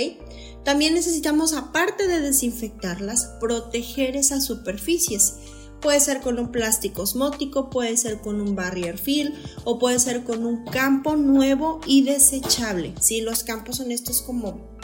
También 0.63 0.93
necesitamos, 0.93 1.51
aparte 1.51 2.07
de 2.07 2.21
desinfectarlas, 2.21 3.25
proteger 3.41 4.15
esas 4.15 4.45
superficies. 4.45 5.35
Puede 5.81 5.99
ser 5.99 6.21
con 6.21 6.39
un 6.39 6.51
plástico 6.51 7.03
osmótico, 7.03 7.69
puede 7.69 7.95
ser 7.97 8.19
con 8.21 8.41
un 8.41 8.55
barrier 8.55 8.97
film 8.97 9.33
o 9.63 9.77
puede 9.77 9.99
ser 9.99 10.23
con 10.23 10.45
un 10.45 10.65
campo 10.65 11.15
nuevo 11.15 11.79
y 11.85 12.03
desechable. 12.03 12.93
¿sí? 12.99 13.21
Los 13.21 13.43
campos 13.43 13.77
son 13.77 13.91
estos 13.91 14.21
como 14.21 14.75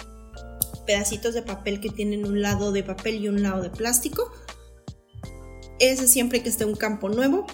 pedacitos 0.85 1.33
de 1.33 1.41
papel 1.41 1.79
que 1.79 1.89
tienen 1.89 2.25
un 2.25 2.41
lado 2.41 2.71
de 2.71 2.83
papel 2.83 3.23
y 3.23 3.27
un 3.27 3.41
lado 3.41 3.63
de 3.63 3.69
plástico. 3.69 4.31
Ese 5.79 6.07
siempre 6.07 6.43
que 6.43 6.49
esté 6.49 6.65
un 6.65 6.75
campo 6.75 7.09
nuevo. 7.09 7.45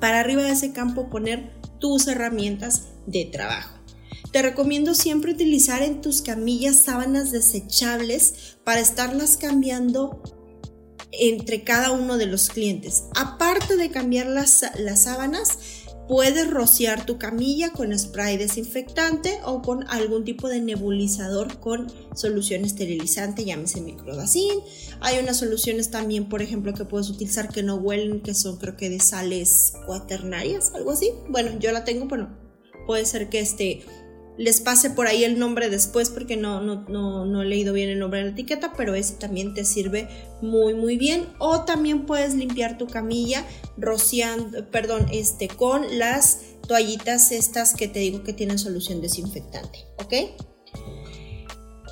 Para 0.00 0.20
arriba 0.20 0.42
de 0.42 0.52
ese 0.52 0.72
campo 0.72 1.08
poner 1.08 1.50
tus 1.78 2.06
herramientas 2.08 2.88
de 3.06 3.24
trabajo. 3.24 3.78
Te 4.32 4.42
recomiendo 4.42 4.94
siempre 4.94 5.32
utilizar 5.32 5.82
en 5.82 6.00
tus 6.00 6.20
camillas 6.20 6.80
sábanas 6.80 7.30
desechables 7.30 8.56
para 8.64 8.80
estarlas 8.80 9.36
cambiando 9.36 10.20
entre 11.20 11.64
cada 11.64 11.90
uno 11.90 12.16
de 12.16 12.26
los 12.26 12.48
clientes. 12.48 13.04
Aparte 13.14 13.76
de 13.76 13.90
cambiar 13.90 14.26
las, 14.26 14.64
las 14.78 15.02
sábanas, 15.04 15.58
puedes 16.08 16.50
rociar 16.50 17.06
tu 17.06 17.18
camilla 17.18 17.70
con 17.70 17.96
spray 17.98 18.36
desinfectante 18.36 19.38
o 19.44 19.62
con 19.62 19.88
algún 19.88 20.24
tipo 20.24 20.48
de 20.48 20.60
nebulizador 20.60 21.58
con 21.60 21.90
solución 22.14 22.64
esterilizante, 22.64 23.44
llámese 23.44 23.80
microdacin. 23.80 24.60
Hay 25.00 25.18
unas 25.18 25.38
soluciones 25.38 25.90
también, 25.90 26.28
por 26.28 26.42
ejemplo, 26.42 26.74
que 26.74 26.84
puedes 26.84 27.08
utilizar 27.08 27.48
que 27.48 27.62
no 27.62 27.76
huelen, 27.76 28.20
que 28.20 28.34
son 28.34 28.56
creo 28.58 28.76
que 28.76 28.90
de 28.90 29.00
sales 29.00 29.74
cuaternarias, 29.86 30.72
algo 30.74 30.92
así. 30.92 31.10
Bueno, 31.28 31.58
yo 31.58 31.72
la 31.72 31.84
tengo, 31.84 32.08
pero 32.08 32.28
puede 32.86 33.06
ser 33.06 33.28
que 33.28 33.40
este 33.40 33.84
les 34.36 34.60
pase 34.60 34.90
por 34.90 35.06
ahí 35.06 35.24
el 35.24 35.38
nombre 35.38 35.70
después 35.70 36.10
porque 36.10 36.36
no, 36.36 36.60
no, 36.60 37.24
no, 37.24 37.42
he 37.42 37.44
leído 37.44 37.72
bien 37.72 37.88
el 37.88 37.98
nombre 37.98 38.20
de 38.20 38.26
la 38.26 38.32
etiqueta, 38.32 38.72
pero 38.76 38.94
ese 38.94 39.14
también 39.14 39.54
te 39.54 39.64
sirve 39.64 40.08
muy 40.42 40.74
muy 40.74 40.96
bien. 40.96 41.26
O 41.38 41.64
también 41.64 42.06
puedes 42.06 42.34
limpiar 42.34 42.76
tu 42.76 42.86
camilla 42.86 43.44
rociando, 43.76 44.70
perdón, 44.70 45.06
este, 45.12 45.48
con 45.48 45.98
las 45.98 46.40
toallitas 46.66 47.30
estas 47.30 47.74
que 47.74 47.88
te 47.88 48.00
digo 48.00 48.22
que 48.24 48.32
tienen 48.32 48.58
solución 48.58 49.00
desinfectante, 49.00 49.86
¿ok? 49.98 50.14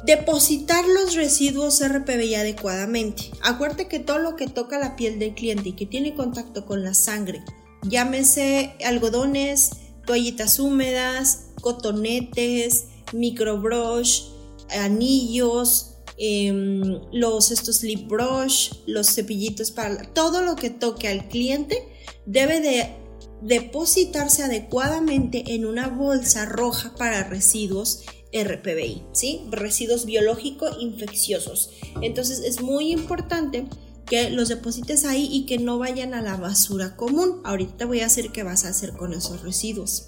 Depositar 0.04 0.84
los 0.88 1.14
residuos 1.14 1.80
RPBI 1.86 2.34
adecuadamente. 2.34 3.30
Acuérdate 3.42 3.86
que 3.86 4.00
todo 4.00 4.18
lo 4.18 4.34
que 4.34 4.48
toca 4.48 4.78
la 4.78 4.96
piel 4.96 5.20
del 5.20 5.34
cliente 5.34 5.68
y 5.68 5.72
que 5.74 5.86
tiene 5.86 6.14
contacto 6.14 6.66
con 6.66 6.82
la 6.82 6.94
sangre, 6.94 7.44
llámese 7.88 8.74
algodones, 8.84 9.70
toallitas 10.06 10.58
húmedas, 10.58 11.46
cotonetes, 11.60 12.86
microbrush, 13.12 14.24
anillos, 14.70 15.94
em, 16.16 17.00
los 17.12 17.50
estos 17.50 17.82
lip 17.82 18.08
brush, 18.08 18.72
los 18.86 19.14
cepillitos 19.14 19.70
para 19.70 20.02
todo 20.12 20.42
lo 20.42 20.56
que 20.56 20.70
toque 20.70 21.08
al 21.08 21.28
cliente 21.28 21.88
debe 22.26 22.60
de 22.60 22.96
depositarse 23.42 24.42
adecuadamente 24.42 25.54
en 25.54 25.66
una 25.66 25.88
bolsa 25.88 26.46
roja 26.46 26.94
para 26.96 27.24
residuos 27.24 28.04
RPBI, 28.32 29.02
¿sí? 29.12 29.42
Residuos 29.50 30.06
biológicos 30.06 30.76
infecciosos. 30.80 31.70
Entonces 32.00 32.40
es 32.40 32.62
muy 32.62 32.92
importante 32.92 33.66
que 34.12 34.28
los 34.28 34.50
deposites 34.50 35.06
ahí 35.06 35.26
y 35.32 35.46
que 35.46 35.56
no 35.56 35.78
vayan 35.78 36.12
a 36.12 36.20
la 36.20 36.36
basura 36.36 36.96
común. 36.96 37.40
Ahorita 37.44 37.78
te 37.78 37.84
voy 37.86 38.00
a 38.00 38.04
decir 38.04 38.30
qué 38.30 38.42
vas 38.42 38.66
a 38.66 38.68
hacer 38.68 38.92
con 38.92 39.14
esos 39.14 39.40
residuos. 39.40 40.06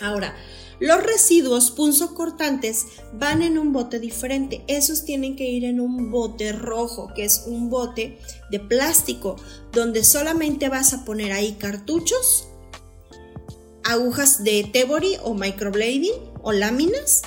Ahora, 0.00 0.34
los 0.80 1.02
residuos 1.02 1.70
punzocortantes 1.70 2.86
van 3.12 3.42
en 3.42 3.58
un 3.58 3.74
bote 3.74 4.00
diferente. 4.00 4.64
Esos 4.66 5.04
tienen 5.04 5.36
que 5.36 5.44
ir 5.44 5.66
en 5.66 5.78
un 5.78 6.10
bote 6.10 6.52
rojo, 6.52 7.12
que 7.14 7.26
es 7.26 7.42
un 7.44 7.68
bote 7.68 8.18
de 8.50 8.60
plástico, 8.60 9.36
donde 9.72 10.04
solamente 10.04 10.70
vas 10.70 10.94
a 10.94 11.04
poner 11.04 11.32
ahí 11.32 11.56
cartuchos, 11.58 12.48
agujas 13.84 14.42
de 14.42 14.70
Tebori 14.72 15.18
o 15.22 15.34
microblading 15.34 16.14
o 16.40 16.52
láminas 16.52 17.20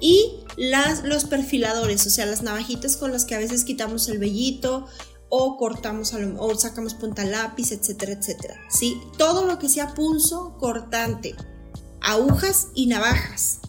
y 0.00 0.43
las, 0.56 1.04
los 1.04 1.24
perfiladores, 1.24 2.06
o 2.06 2.10
sea, 2.10 2.26
las 2.26 2.42
navajitas 2.42 2.96
con 2.96 3.12
las 3.12 3.24
que 3.24 3.34
a 3.34 3.38
veces 3.38 3.64
quitamos 3.64 4.08
el 4.08 4.18
vellito 4.18 4.86
o 5.28 5.56
cortamos 5.56 6.14
o 6.38 6.54
sacamos 6.54 6.94
punta 6.94 7.24
lápiz, 7.24 7.72
etcétera, 7.72 8.12
etcétera. 8.12 8.54
¿sí? 8.68 9.00
Todo 9.18 9.46
lo 9.46 9.58
que 9.58 9.68
sea 9.68 9.94
punzo 9.94 10.56
cortante 10.58 11.34
agujas 12.04 12.68
y 12.74 12.86
navajas. 12.86 13.60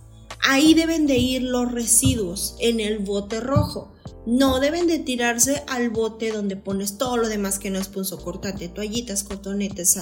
Ahí 0.47 0.73
deben 0.73 1.07
de 1.07 1.17
ir 1.17 1.41
los 1.41 1.71
residuos 1.71 2.55
en 2.59 2.79
el 2.79 2.99
bote 2.99 3.39
rojo. 3.39 3.94
No 4.25 4.59
deben 4.59 4.87
de 4.87 4.99
tirarse 4.99 5.63
al 5.67 5.89
bote 5.89 6.31
donde 6.31 6.55
pones 6.55 6.97
todo 6.97 7.17
lo 7.17 7.27
demás 7.27 7.59
que 7.59 7.69
no 7.69 7.79
es 7.79 7.87
punzo 7.87 8.17
cortante, 8.17 8.67
toallitas, 8.67 9.23
cotonetes, 9.23 9.99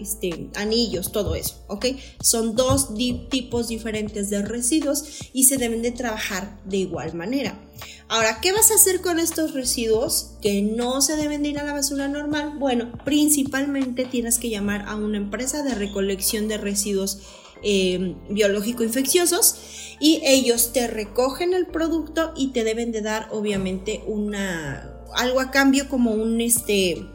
este, 0.00 0.48
anillos, 0.54 1.12
todo 1.12 1.34
eso, 1.34 1.62
¿ok? 1.68 1.86
Son 2.20 2.56
dos 2.56 2.94
tipos 3.28 3.68
diferentes 3.68 4.30
de 4.30 4.42
residuos 4.42 5.04
y 5.32 5.44
se 5.44 5.58
deben 5.58 5.82
de 5.82 5.92
trabajar 5.92 6.58
de 6.64 6.78
igual 6.78 7.14
manera. 7.14 7.60
Ahora, 8.08 8.40
¿qué 8.40 8.52
vas 8.52 8.70
a 8.70 8.76
hacer 8.76 9.00
con 9.00 9.18
estos 9.18 9.52
residuos 9.52 10.30
que 10.40 10.62
no 10.62 11.02
se 11.02 11.16
deben 11.16 11.42
de 11.42 11.50
ir 11.50 11.58
a 11.58 11.64
la 11.64 11.72
basura 11.72 12.08
normal? 12.08 12.54
Bueno, 12.58 12.92
principalmente 13.04 14.04
tienes 14.04 14.38
que 14.38 14.48
llamar 14.48 14.84
a 14.88 14.94
una 14.94 15.16
empresa 15.16 15.62
de 15.62 15.74
recolección 15.74 16.46
de 16.48 16.56
residuos 16.56 17.18
eh, 17.62 18.14
biológico 18.28 18.84
infecciosos 18.84 19.56
y 20.00 20.20
ellos 20.24 20.72
te 20.72 20.86
recogen 20.86 21.54
el 21.54 21.66
producto 21.66 22.32
y 22.36 22.48
te 22.48 22.64
deben 22.64 22.92
de 22.92 23.02
dar 23.02 23.28
obviamente 23.32 24.02
una 24.06 24.92
algo 25.14 25.40
a 25.40 25.50
cambio 25.50 25.88
como 25.88 26.12
un 26.12 26.40
este 26.40 27.06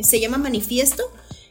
se 0.00 0.20
llama 0.20 0.38
manifiesto 0.38 1.02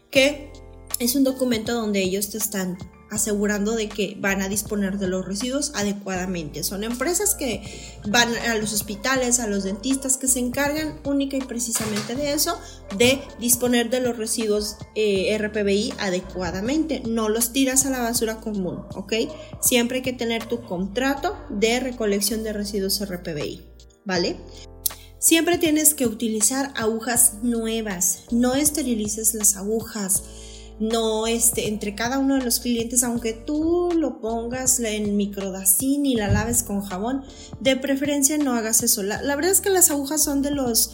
que 0.09 0.51
es 0.99 1.15
un 1.15 1.23
documento 1.23 1.73
donde 1.73 2.01
ellos 2.01 2.29
te 2.29 2.37
están 2.37 2.77
asegurando 3.15 3.75
de 3.75 3.89
que 3.89 4.15
van 4.19 4.41
a 4.41 4.49
disponer 4.49 4.99
de 4.99 5.07
los 5.07 5.25
residuos 5.25 5.71
adecuadamente. 5.75 6.63
Son 6.63 6.83
empresas 6.83 7.35
que 7.35 7.61
van 8.07 8.29
a 8.49 8.55
los 8.55 8.73
hospitales, 8.73 9.39
a 9.39 9.47
los 9.47 9.63
dentistas 9.63 10.17
que 10.17 10.27
se 10.27 10.39
encargan 10.39 10.99
única 11.03 11.37
y 11.37 11.41
precisamente 11.41 12.15
de 12.15 12.33
eso, 12.33 12.59
de 12.97 13.21
disponer 13.39 13.89
de 13.89 14.01
los 14.01 14.17
residuos 14.17 14.77
eh, 14.95 15.35
RPBI 15.37 15.93
adecuadamente. 15.97 17.01
No 17.07 17.29
los 17.29 17.51
tiras 17.51 17.85
a 17.85 17.89
la 17.89 17.99
basura 17.99 18.37
común, 18.37 18.83
¿ok? 18.93 19.13
Siempre 19.61 19.97
hay 19.97 20.03
que 20.03 20.13
tener 20.13 20.45
tu 20.45 20.61
contrato 20.61 21.37
de 21.49 21.79
recolección 21.79 22.43
de 22.43 22.53
residuos 22.53 23.03
RPBI, 23.03 23.63
¿vale? 24.03 24.37
Siempre 25.19 25.57
tienes 25.57 25.95
que 25.95 26.05
utilizar 26.05 26.71
agujas 26.75 27.35
nuevas, 27.41 28.25
no 28.29 28.53
esterilices 28.53 29.33
las 29.33 29.55
agujas 29.55 30.21
no 30.79 31.27
este, 31.27 31.67
entre 31.67 31.95
cada 31.95 32.19
uno 32.19 32.35
de 32.35 32.43
los 32.43 32.59
clientes, 32.59 33.03
aunque 33.03 33.33
tú 33.33 33.91
lo 33.97 34.19
pongas 34.19 34.79
en 34.79 35.15
microdacin 35.15 36.05
y 36.05 36.15
la 36.15 36.27
laves 36.27 36.63
con 36.63 36.81
jabón, 36.81 37.23
de 37.59 37.75
preferencia 37.77 38.37
no 38.37 38.53
hagas 38.53 38.83
eso. 38.83 39.03
La, 39.03 39.19
verdad 39.35 39.51
es 39.51 39.61
que 39.61 39.69
las 39.69 39.89
agujas 39.89 40.23
son 40.23 40.41
de 40.41 40.51
los 40.51 40.91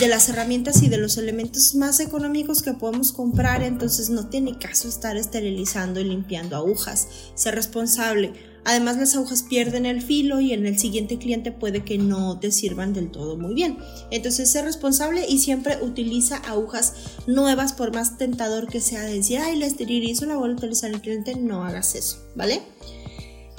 de 0.00 0.08
las 0.08 0.28
herramientas 0.28 0.82
y 0.82 0.90
de 0.90 0.98
los 0.98 1.16
elementos 1.16 1.74
más 1.74 1.98
económicos 2.00 2.62
que 2.62 2.74
podemos 2.74 3.10
comprar, 3.10 3.62
entonces 3.62 4.10
no 4.10 4.28
tiene 4.28 4.58
caso 4.58 4.86
estar 4.86 5.16
esterilizando 5.16 5.98
y 5.98 6.04
limpiando 6.04 6.56
agujas. 6.56 7.08
Ser 7.34 7.54
responsable. 7.54 8.34
Además 8.68 8.98
las 8.98 9.16
agujas 9.16 9.44
pierden 9.44 9.86
el 9.86 10.02
filo 10.02 10.42
y 10.42 10.52
en 10.52 10.66
el 10.66 10.78
siguiente 10.78 11.16
cliente 11.16 11.52
puede 11.52 11.84
que 11.84 11.96
no 11.96 12.38
te 12.38 12.52
sirvan 12.52 12.92
del 12.92 13.10
todo 13.10 13.38
muy 13.38 13.54
bien. 13.54 13.78
Entonces 14.10 14.50
sé 14.50 14.60
responsable 14.60 15.24
y 15.26 15.38
siempre 15.38 15.78
utiliza 15.80 16.36
agujas 16.36 16.92
nuevas 17.26 17.72
por 17.72 17.94
más 17.94 18.18
tentador 18.18 18.68
que 18.68 18.82
sea 18.82 19.00
decir, 19.04 19.38
ay, 19.38 19.58
la 19.58 19.64
esterilizo, 19.64 20.26
la 20.26 20.36
voy 20.36 20.50
a 20.50 20.52
utilizar 20.52 20.90
el 20.90 21.00
cliente, 21.00 21.34
no 21.34 21.64
hagas 21.64 21.94
eso, 21.94 22.18
¿vale? 22.36 22.60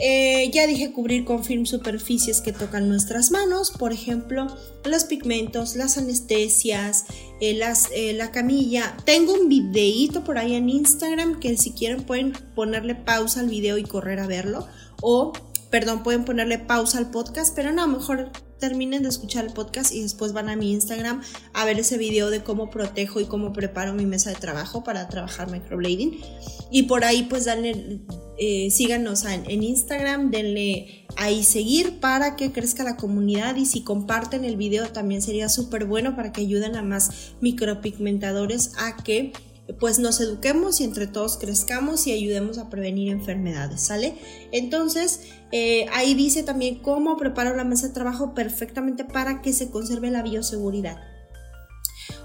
Eh, 0.01 0.49
ya 0.53 0.65
dije 0.65 0.93
cubrir 0.93 1.25
con 1.25 1.43
film 1.43 1.65
superficies 1.65 2.39
que 2.39 2.53
tocan 2.53 2.87
nuestras 2.87 3.31
manos, 3.31 3.71
por 3.71 3.91
ejemplo, 3.91 4.47
los 4.85 5.05
pigmentos, 5.05 5.75
las 5.75 5.97
anestesias, 5.97 7.05
eh, 7.41 7.55
las, 7.55 7.89
eh, 7.93 8.13
la 8.13 8.31
camilla. 8.31 8.95
Tengo 9.05 9.33
un 9.33 9.49
videíto 9.49 10.23
por 10.23 10.37
ahí 10.37 10.53
en 10.53 10.69
Instagram 10.69 11.39
que 11.39 11.57
si 11.57 11.71
quieren 11.71 12.03
pueden 12.03 12.31
ponerle 12.55 12.95
pausa 12.95 13.41
al 13.41 13.49
video 13.49 13.77
y 13.77 13.83
correr 13.83 14.19
a 14.19 14.27
verlo. 14.27 14.67
O, 15.01 15.33
perdón, 15.69 16.03
pueden 16.03 16.25
ponerle 16.25 16.59
pausa 16.59 16.97
al 16.97 17.11
podcast, 17.11 17.55
pero 17.55 17.71
no, 17.71 17.87
mejor 17.87 18.31
terminen 18.59 19.03
de 19.03 19.09
escuchar 19.09 19.45
el 19.45 19.53
podcast 19.53 19.93
y 19.93 20.01
después 20.01 20.33
van 20.33 20.49
a 20.49 20.55
mi 20.55 20.71
Instagram 20.71 21.21
a 21.53 21.65
ver 21.65 21.79
ese 21.79 21.97
video 21.97 22.29
de 22.29 22.43
cómo 22.43 22.69
protejo 22.69 23.19
y 23.19 23.25
cómo 23.25 23.53
preparo 23.53 23.93
mi 23.93 24.05
mesa 24.05 24.29
de 24.29 24.35
trabajo 24.35 24.83
para 24.83 25.07
trabajar 25.07 25.49
microblading. 25.49 26.19
Y 26.69 26.83
por 26.83 27.03
ahí 27.03 27.23
pues 27.23 27.45
danle, 27.45 28.01
eh, 28.37 28.69
síganos 28.69 29.25
en, 29.25 29.49
en, 29.49 29.63
Instagram, 29.63 30.29
denle 30.29 31.07
ahí 31.15 31.43
seguir 31.43 31.99
para 31.99 32.35
que 32.35 32.51
crezca 32.51 32.83
la 32.83 32.97
comunidad 32.97 33.55
y 33.55 33.65
si 33.65 33.83
comparten 33.83 34.45
el 34.45 34.57
video 34.57 34.89
también 34.89 35.21
sería 35.21 35.49
súper 35.49 35.85
bueno 35.85 36.15
para 36.15 36.31
que 36.31 36.41
ayuden 36.41 36.75
a 36.75 36.83
más 36.83 37.33
micropigmentadores 37.41 38.73
a 38.77 38.97
que 38.97 39.33
pues 39.79 39.99
nos 39.99 40.19
eduquemos 40.19 40.81
y 40.81 40.83
entre 40.83 41.07
todos 41.07 41.37
crezcamos 41.37 42.07
y 42.07 42.11
ayudemos 42.11 42.57
a 42.57 42.69
prevenir 42.69 43.09
enfermedades, 43.09 43.81
¿sale? 43.81 44.15
Entonces, 44.51 45.21
eh, 45.51 45.85
ahí 45.93 46.13
dice 46.15 46.43
también 46.43 46.79
cómo 46.79 47.17
preparo 47.17 47.55
la 47.55 47.63
mesa 47.63 47.87
de 47.87 47.93
trabajo 47.93 48.33
perfectamente 48.33 49.03
para 49.03 49.41
que 49.41 49.53
se 49.53 49.69
conserve 49.69 50.09
la 50.11 50.23
bioseguridad. 50.23 50.97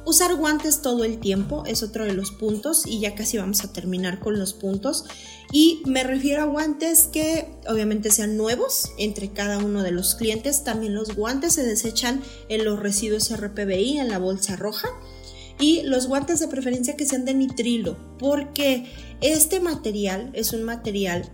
Usar 0.07 0.35
guantes 0.37 0.83
todo 0.83 1.05
el 1.05 1.19
tiempo 1.19 1.65
es 1.67 1.83
otro 1.83 2.05
de 2.05 2.13
los 2.13 2.31
puntos 2.31 2.87
y 2.87 3.01
ya 3.01 3.15
casi 3.15 3.39
vamos 3.39 3.65
a 3.65 3.73
terminar 3.73 4.21
con 4.21 4.39
los 4.39 4.53
puntos. 4.53 5.07
Y 5.51 5.83
me 5.87 6.05
refiero 6.05 6.43
a 6.43 6.47
guantes 6.47 7.09
que 7.11 7.49
obviamente 7.67 8.11
sean 8.11 8.37
nuevos 8.37 8.91
entre 8.99 9.33
cada 9.33 9.59
uno 9.59 9.83
de 9.83 9.93
los 9.93 10.15
clientes. 10.15 10.63
También 10.63 10.95
los 10.95 11.15
guantes 11.15 11.55
se 11.55 11.63
desechan 11.63 12.23
en 12.51 12.67
los 12.67 12.81
residuos 12.81 13.35
RPBI 13.35 13.99
en 13.99 14.11
la 14.11 14.19
bolsa 14.19 14.57
roja 14.57 14.89
y 15.59 15.83
los 15.83 16.07
guantes 16.07 16.41
de 16.41 16.49
preferencia 16.49 16.97
que 16.97 17.07
sean 17.07 17.25
de 17.25 17.35
nitrilo, 17.35 17.97
porque 18.19 18.85
este 19.21 19.61
material 19.61 20.31
es 20.35 20.53
un 20.53 20.65
material 20.65 21.31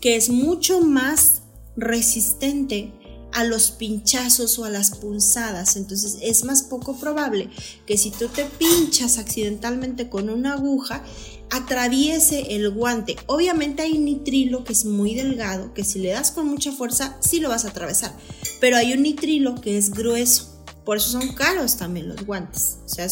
que 0.00 0.16
es 0.16 0.28
mucho 0.28 0.80
más 0.80 1.42
resistente 1.76 2.92
a 3.32 3.44
los 3.44 3.70
pinchazos 3.70 4.58
o 4.58 4.64
a 4.64 4.70
las 4.70 4.90
punzadas. 4.90 5.76
Entonces 5.76 6.18
es 6.20 6.44
más 6.44 6.62
poco 6.64 6.96
probable 6.96 7.48
que 7.86 7.96
si 7.96 8.10
tú 8.10 8.28
te 8.28 8.44
pinchas 8.44 9.18
accidentalmente 9.18 10.08
con 10.08 10.28
una 10.28 10.54
aguja, 10.54 11.02
atraviese 11.50 12.56
el 12.56 12.70
guante. 12.70 13.16
Obviamente 13.26 13.82
hay 13.82 13.98
nitrilo 13.98 14.64
que 14.64 14.72
es 14.72 14.84
muy 14.84 15.14
delgado, 15.14 15.72
que 15.74 15.84
si 15.84 15.98
le 15.98 16.10
das 16.10 16.30
con 16.30 16.46
mucha 16.46 16.72
fuerza, 16.72 17.16
sí 17.20 17.40
lo 17.40 17.48
vas 17.48 17.64
a 17.64 17.68
atravesar. 17.68 18.14
Pero 18.60 18.76
hay 18.76 18.92
un 18.92 19.02
nitrilo 19.02 19.54
que 19.54 19.78
es 19.78 19.90
grueso 19.90 20.51
por 20.84 20.96
eso 20.96 21.10
son 21.10 21.32
caros 21.32 21.76
también 21.76 22.08
los 22.08 22.24
guantes. 22.26 22.78
O 22.84 22.88
sea, 22.88 23.06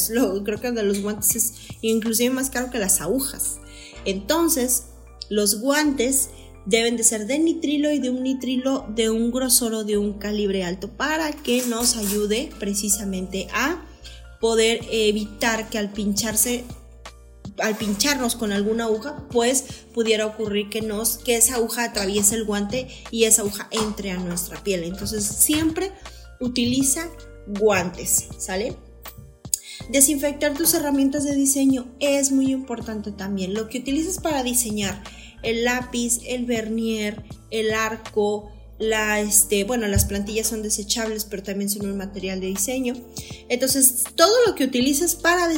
creo 0.45 0.61
que 0.61 0.73
de 0.73 0.83
los 0.83 1.01
guantes 1.01 1.37
es 1.37 1.53
inclusive 1.81 2.31
más 2.31 2.51
caro 2.51 2.71
que 2.71 2.79
las 2.79 3.01
agujas. 3.01 3.59
Entonces, 4.05 4.85
los 5.29 5.61
guantes 5.61 6.31
deben 6.67 6.97
de 6.97 7.05
ser 7.05 7.27
de 7.27 7.39
nitrilo 7.39 7.91
y 7.91 7.99
de 7.99 8.11
un 8.11 8.23
nitrilo 8.23 8.87
de 8.95 9.11
un 9.11 9.31
grosor 9.31 9.75
o 9.75 9.85
de 9.85 9.97
un 9.97 10.15
calibre 10.15 10.65
alto 10.65 10.89
para 10.89 11.33
que 11.33 11.63
nos 11.67 11.97
ayude 11.97 12.51
precisamente 12.59 13.49
a 13.53 13.83
poder 14.41 14.81
evitar 14.91 15.69
que 15.71 15.79
al 15.79 15.93
pincharse 15.93 16.65
al 17.59 17.77
pincharnos 17.77 18.37
con 18.37 18.53
alguna 18.53 18.85
aguja, 18.85 19.27
pues 19.31 19.65
pudiera 19.93 20.25
ocurrir 20.25 20.71
que 20.71 20.81
nos 20.81 21.19
que 21.19 21.37
esa 21.37 21.57
aguja 21.57 21.85
atraviese 21.85 22.35
el 22.35 22.45
guante 22.45 22.89
y 23.11 23.25
esa 23.25 23.43
aguja 23.43 23.69
entre 23.71 24.13
a 24.13 24.17
nuestra 24.17 24.63
piel. 24.63 24.85
Entonces, 24.85 25.25
siempre 25.25 25.93
utiliza 26.41 27.09
guantes, 27.47 28.29
¿sale? 28.39 28.77
Desinfectar 29.89 30.55
tus 30.55 30.75
herramientas 30.75 31.25
de 31.25 31.35
diseño 31.35 31.89
es 31.99 32.31
muy 32.31 32.53
importante 32.53 33.11
también. 33.13 33.55
Lo 33.55 33.69
que 33.69 33.79
utilizas 33.79 34.19
para 34.21 34.43
diseñar, 34.43 35.03
el 35.43 35.65
lápiz, 35.65 36.21
el 36.27 36.45
vernier, 36.45 37.25
el 37.51 37.73
arco, 37.73 38.53
la, 38.79 39.21
este, 39.21 39.65
bueno, 39.65 39.87
las 39.89 40.07
plantillas 40.07 40.47
son 40.47 40.63
desechables, 40.63 41.27
pero 41.27 41.43
también 41.43 41.69
son 41.69 41.87
un 41.87 41.97
material 41.99 42.41
de 42.41 42.47
diseño. 42.47 42.95
Entonces, 43.49 44.05
todo 44.15 44.35
lo 44.47 44.55
que 44.55 44.65
utilizas 44.65 45.17
para, 45.17 45.49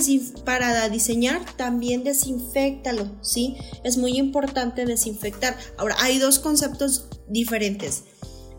para 0.44 0.88
diseñar, 0.88 1.40
también 1.56 2.02
desinfectalo, 2.02 3.10
¿sí? 3.22 3.56
Es 3.84 3.96
muy 3.96 4.18
importante 4.18 4.86
desinfectar. 4.86 5.56
Ahora, 5.78 5.96
hay 6.00 6.18
dos 6.18 6.40
conceptos 6.40 7.06
diferentes. 7.28 8.04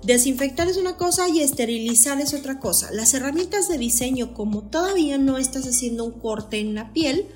Desinfectar 0.03 0.67
es 0.67 0.75
una 0.75 0.97
cosa 0.97 1.29
y 1.29 1.39
esterilizar 1.39 2.19
es 2.19 2.33
otra 2.33 2.59
cosa. 2.59 2.91
Las 2.91 3.13
herramientas 3.13 3.69
de 3.69 3.77
diseño, 3.77 4.33
como 4.33 4.63
todavía 4.63 5.17
no 5.17 5.37
estás 5.37 5.65
haciendo 5.65 6.03
un 6.03 6.19
corte 6.19 6.59
en 6.59 6.75
la 6.75 6.91
piel, 6.91 7.27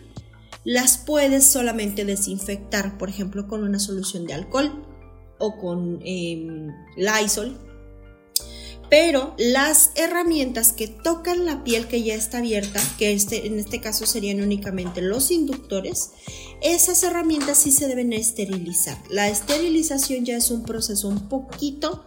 las 0.65 0.97
puedes 0.97 1.45
solamente 1.45 2.03
desinfectar, 2.03 2.97
por 2.97 3.07
ejemplo, 3.07 3.47
con 3.47 3.63
una 3.63 3.79
solución 3.79 4.25
de 4.25 4.33
alcohol 4.33 4.85
o 5.39 5.57
con 5.57 6.01
eh, 6.03 6.67
Lysol. 6.97 7.57
Pero 8.89 9.33
las 9.37 9.91
herramientas 9.95 10.73
que 10.73 10.89
tocan 10.89 11.45
la 11.45 11.63
piel 11.63 11.87
que 11.87 12.03
ya 12.03 12.15
está 12.15 12.39
abierta, 12.39 12.81
que 12.97 13.13
este, 13.13 13.47
en 13.47 13.59
este 13.59 13.79
caso 13.79 14.05
serían 14.05 14.41
únicamente 14.41 15.01
los 15.01 15.31
inductores, 15.31 16.11
esas 16.61 17.01
herramientas 17.03 17.59
sí 17.59 17.71
se 17.71 17.87
deben 17.87 18.11
esterilizar. 18.11 18.97
La 19.09 19.29
esterilización 19.29 20.25
ya 20.25 20.35
es 20.35 20.51
un 20.51 20.63
proceso 20.63 21.07
un 21.07 21.29
poquito 21.29 22.05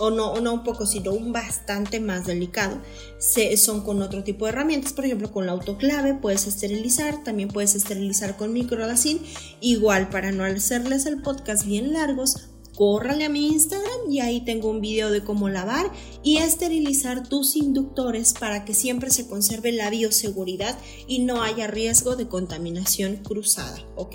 o 0.00 0.10
no, 0.10 0.40
no 0.40 0.54
un 0.54 0.64
poco, 0.64 0.86
sino 0.86 1.12
un 1.12 1.32
bastante 1.32 2.00
más 2.00 2.26
delicado. 2.26 2.80
Se, 3.18 3.56
son 3.56 3.82
con 3.82 4.00
otro 4.02 4.24
tipo 4.24 4.46
de 4.46 4.52
herramientas, 4.52 4.94
por 4.94 5.04
ejemplo 5.04 5.30
con 5.30 5.46
la 5.46 5.52
autoclave 5.52 6.14
puedes 6.14 6.46
esterilizar, 6.46 7.22
también 7.22 7.50
puedes 7.50 7.74
esterilizar 7.74 8.36
con 8.36 8.52
microdacin. 8.52 9.20
Igual 9.60 10.08
para 10.08 10.32
no 10.32 10.44
hacerles 10.44 11.04
el 11.04 11.20
podcast 11.20 11.66
bien 11.66 11.92
largos, 11.92 12.50
córrale 12.74 13.26
a 13.26 13.28
mi 13.28 13.48
Instagram 13.48 14.10
y 14.10 14.20
ahí 14.20 14.42
tengo 14.42 14.70
un 14.70 14.80
video 14.80 15.10
de 15.10 15.22
cómo 15.22 15.50
lavar 15.50 15.92
y 16.22 16.38
esterilizar 16.38 17.28
tus 17.28 17.54
inductores 17.54 18.32
para 18.32 18.64
que 18.64 18.72
siempre 18.72 19.10
se 19.10 19.26
conserve 19.26 19.70
la 19.70 19.90
bioseguridad 19.90 20.78
y 21.06 21.18
no 21.18 21.42
haya 21.42 21.66
riesgo 21.66 22.16
de 22.16 22.26
contaminación 22.26 23.16
cruzada, 23.16 23.84
¿ok? 23.96 24.14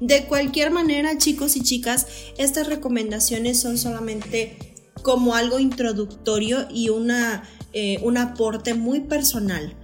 De 0.00 0.24
cualquier 0.24 0.70
manera, 0.70 1.18
chicos 1.18 1.56
y 1.56 1.62
chicas, 1.62 2.06
estas 2.38 2.68
recomendaciones 2.68 3.60
son 3.60 3.76
solamente 3.76 4.65
como 5.02 5.34
algo 5.34 5.58
introductorio 5.58 6.66
y 6.70 6.88
una, 6.88 7.44
eh, 7.72 7.98
un 8.02 8.16
aporte 8.18 8.74
muy 8.74 9.00
personal. 9.00 9.74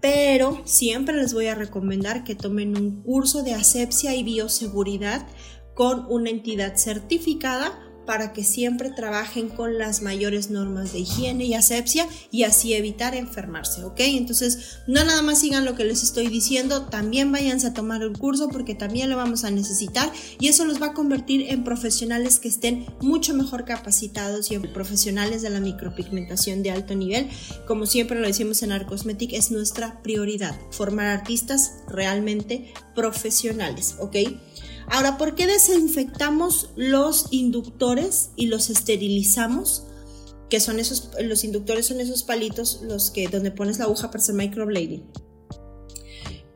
Pero 0.00 0.62
siempre 0.64 1.14
les 1.16 1.34
voy 1.34 1.46
a 1.46 1.54
recomendar 1.54 2.24
que 2.24 2.34
tomen 2.34 2.76
un 2.76 3.02
curso 3.02 3.42
de 3.42 3.54
asepsia 3.54 4.14
y 4.14 4.22
bioseguridad 4.22 5.26
con 5.74 6.06
una 6.08 6.30
entidad 6.30 6.76
certificada 6.76 7.78
para 8.06 8.32
que 8.32 8.44
siempre 8.44 8.90
trabajen 8.90 9.48
con 9.48 9.78
las 9.78 10.02
mayores 10.02 10.50
normas 10.50 10.92
de 10.92 11.00
higiene 11.00 11.44
y 11.44 11.54
asepsia 11.54 12.06
y 12.30 12.44
así 12.44 12.74
evitar 12.74 13.14
enfermarse, 13.14 13.84
¿ok? 13.84 14.00
Entonces, 14.00 14.78
no 14.86 15.04
nada 15.04 15.22
más 15.22 15.40
sigan 15.40 15.64
lo 15.64 15.74
que 15.74 15.84
les 15.84 16.02
estoy 16.02 16.28
diciendo, 16.28 16.86
también 16.86 17.30
váyanse 17.32 17.68
a 17.68 17.74
tomar 17.74 18.02
el 18.02 18.16
curso 18.16 18.48
porque 18.48 18.74
también 18.74 19.10
lo 19.10 19.16
vamos 19.16 19.44
a 19.44 19.50
necesitar 19.50 20.10
y 20.38 20.48
eso 20.48 20.64
los 20.64 20.80
va 20.80 20.86
a 20.86 20.92
convertir 20.92 21.46
en 21.48 21.64
profesionales 21.64 22.38
que 22.38 22.48
estén 22.48 22.86
mucho 23.00 23.34
mejor 23.34 23.64
capacitados 23.64 24.50
y 24.50 24.54
en 24.54 24.62
profesionales 24.72 25.42
de 25.42 25.50
la 25.50 25.60
micropigmentación 25.60 26.62
de 26.62 26.70
alto 26.70 26.94
nivel. 26.94 27.28
Como 27.66 27.86
siempre 27.86 28.20
lo 28.20 28.26
decimos 28.26 28.62
en 28.62 28.72
Arcosmetic, 28.72 29.32
es 29.32 29.50
nuestra 29.50 30.02
prioridad, 30.02 30.58
formar 30.70 31.06
artistas 31.06 31.74
realmente 31.88 32.72
profesionales, 32.94 33.96
¿ok? 33.98 34.16
Ahora, 34.90 35.16
¿por 35.16 35.36
qué 35.36 35.46
desinfectamos 35.46 36.70
los 36.74 37.28
inductores 37.30 38.30
y 38.34 38.46
los 38.46 38.70
esterilizamos? 38.70 39.84
Que 40.48 40.58
son 40.58 40.80
esos, 40.80 41.10
los 41.22 41.44
inductores 41.44 41.86
son 41.86 42.00
esos 42.00 42.24
palitos 42.24 42.80
los 42.82 43.12
que, 43.12 43.28
donde 43.28 43.52
pones 43.52 43.78
la 43.78 43.84
aguja 43.84 44.10
para 44.10 44.20
hacer 44.20 44.34
microblading. 44.34 45.04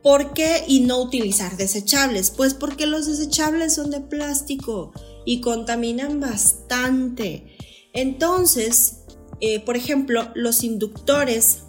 ¿Por 0.03 0.33
qué 0.33 0.65
y 0.67 0.81
no 0.81 1.01
utilizar 1.01 1.55
desechables? 1.55 2.29
Pues 2.29 2.53
porque 2.53 2.85
los 2.85 3.07
desechables 3.07 3.73
son 3.73 3.89
de 3.89 4.01
plástico 4.01 4.91
y 5.25 5.39
contaminan 5.39 6.19
bastante. 6.19 7.55
Entonces, 7.93 8.97
eh, 9.39 9.61
por 9.61 9.77
ejemplo, 9.77 10.29
los 10.35 10.63
inductores 10.63 11.59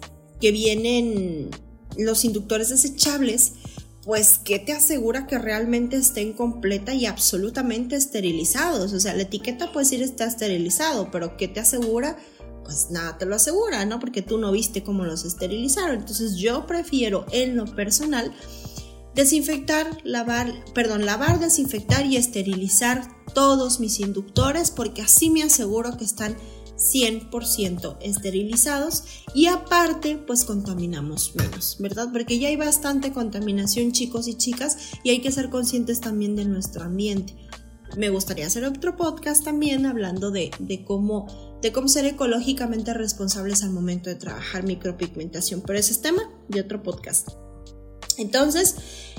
que 0.41 0.51
vienen, 0.51 1.49
los 1.97 2.25
inductores 2.25 2.69
desechables, 2.69 3.53
pues, 4.07 4.39
¿qué 4.39 4.57
te 4.57 4.71
asegura 4.71 5.27
que 5.27 5.37
realmente 5.37 5.97
estén 5.97 6.31
completa 6.31 6.93
y 6.93 7.05
absolutamente 7.05 7.97
esterilizados? 7.97 8.93
O 8.93 9.01
sea, 9.01 9.13
la 9.13 9.23
etiqueta 9.23 9.73
puede 9.73 9.85
decir 9.85 10.01
está 10.01 10.23
esterilizado, 10.23 11.11
pero 11.11 11.35
¿qué 11.35 11.49
te 11.49 11.59
asegura? 11.59 12.17
Pues 12.63 12.87
nada 12.89 13.17
te 13.17 13.25
lo 13.25 13.35
asegura, 13.35 13.85
¿no? 13.85 13.99
Porque 13.99 14.21
tú 14.21 14.37
no 14.37 14.53
viste 14.53 14.81
cómo 14.81 15.03
los 15.03 15.25
esterilizaron. 15.25 15.97
Entonces 15.97 16.37
yo 16.37 16.65
prefiero 16.65 17.25
en 17.33 17.57
lo 17.57 17.65
personal 17.65 18.33
desinfectar, 19.13 19.85
lavar, 20.05 20.53
perdón, 20.73 21.05
lavar, 21.05 21.41
desinfectar 21.41 22.05
y 22.05 22.15
esterilizar 22.15 23.01
todos 23.33 23.81
mis 23.81 23.99
inductores 23.99 24.71
porque 24.71 25.01
así 25.01 25.29
me 25.29 25.43
aseguro 25.43 25.97
que 25.97 26.05
están 26.05 26.37
100% 26.77 27.97
esterilizados 28.01 29.03
y 29.33 29.47
aparte 29.47 30.17
pues 30.17 30.45
contaminamos 30.45 31.35
menos, 31.35 31.77
¿verdad? 31.79 32.09
Porque 32.11 32.39
ya 32.39 32.47
hay 32.47 32.55
bastante 32.55 33.11
contaminación 33.11 33.91
chicos 33.91 34.27
y 34.27 34.35
chicas 34.35 34.77
y 35.03 35.09
hay 35.09 35.19
que 35.19 35.31
ser 35.31 35.49
conscientes 35.49 35.99
también 35.99 36.35
de 36.35 36.45
nuestro 36.45 36.83
ambiente. 36.83 37.35
Me 37.95 38.09
gustaría 38.09 38.47
hacer 38.47 38.63
otro 38.65 38.97
podcast 38.97 39.43
también 39.43 39.85
hablando 39.85 40.29
de, 40.29 40.51
de 40.59 40.83
cómo, 40.83 41.57
de 41.61 41.71
cómo 41.71 41.87
ser 41.87 42.05
ecológicamente 42.05 42.93
responsables 42.93 43.63
al 43.63 43.71
momento 43.71 44.09
de 44.09 44.15
trabajar 44.15 44.63
micropigmentación, 44.63 45.61
pero 45.65 45.79
ese 45.79 45.93
es 45.93 46.01
tema 46.01 46.21
de 46.47 46.61
otro 46.61 46.83
podcast. 46.83 47.29
Entonces, 48.17 48.75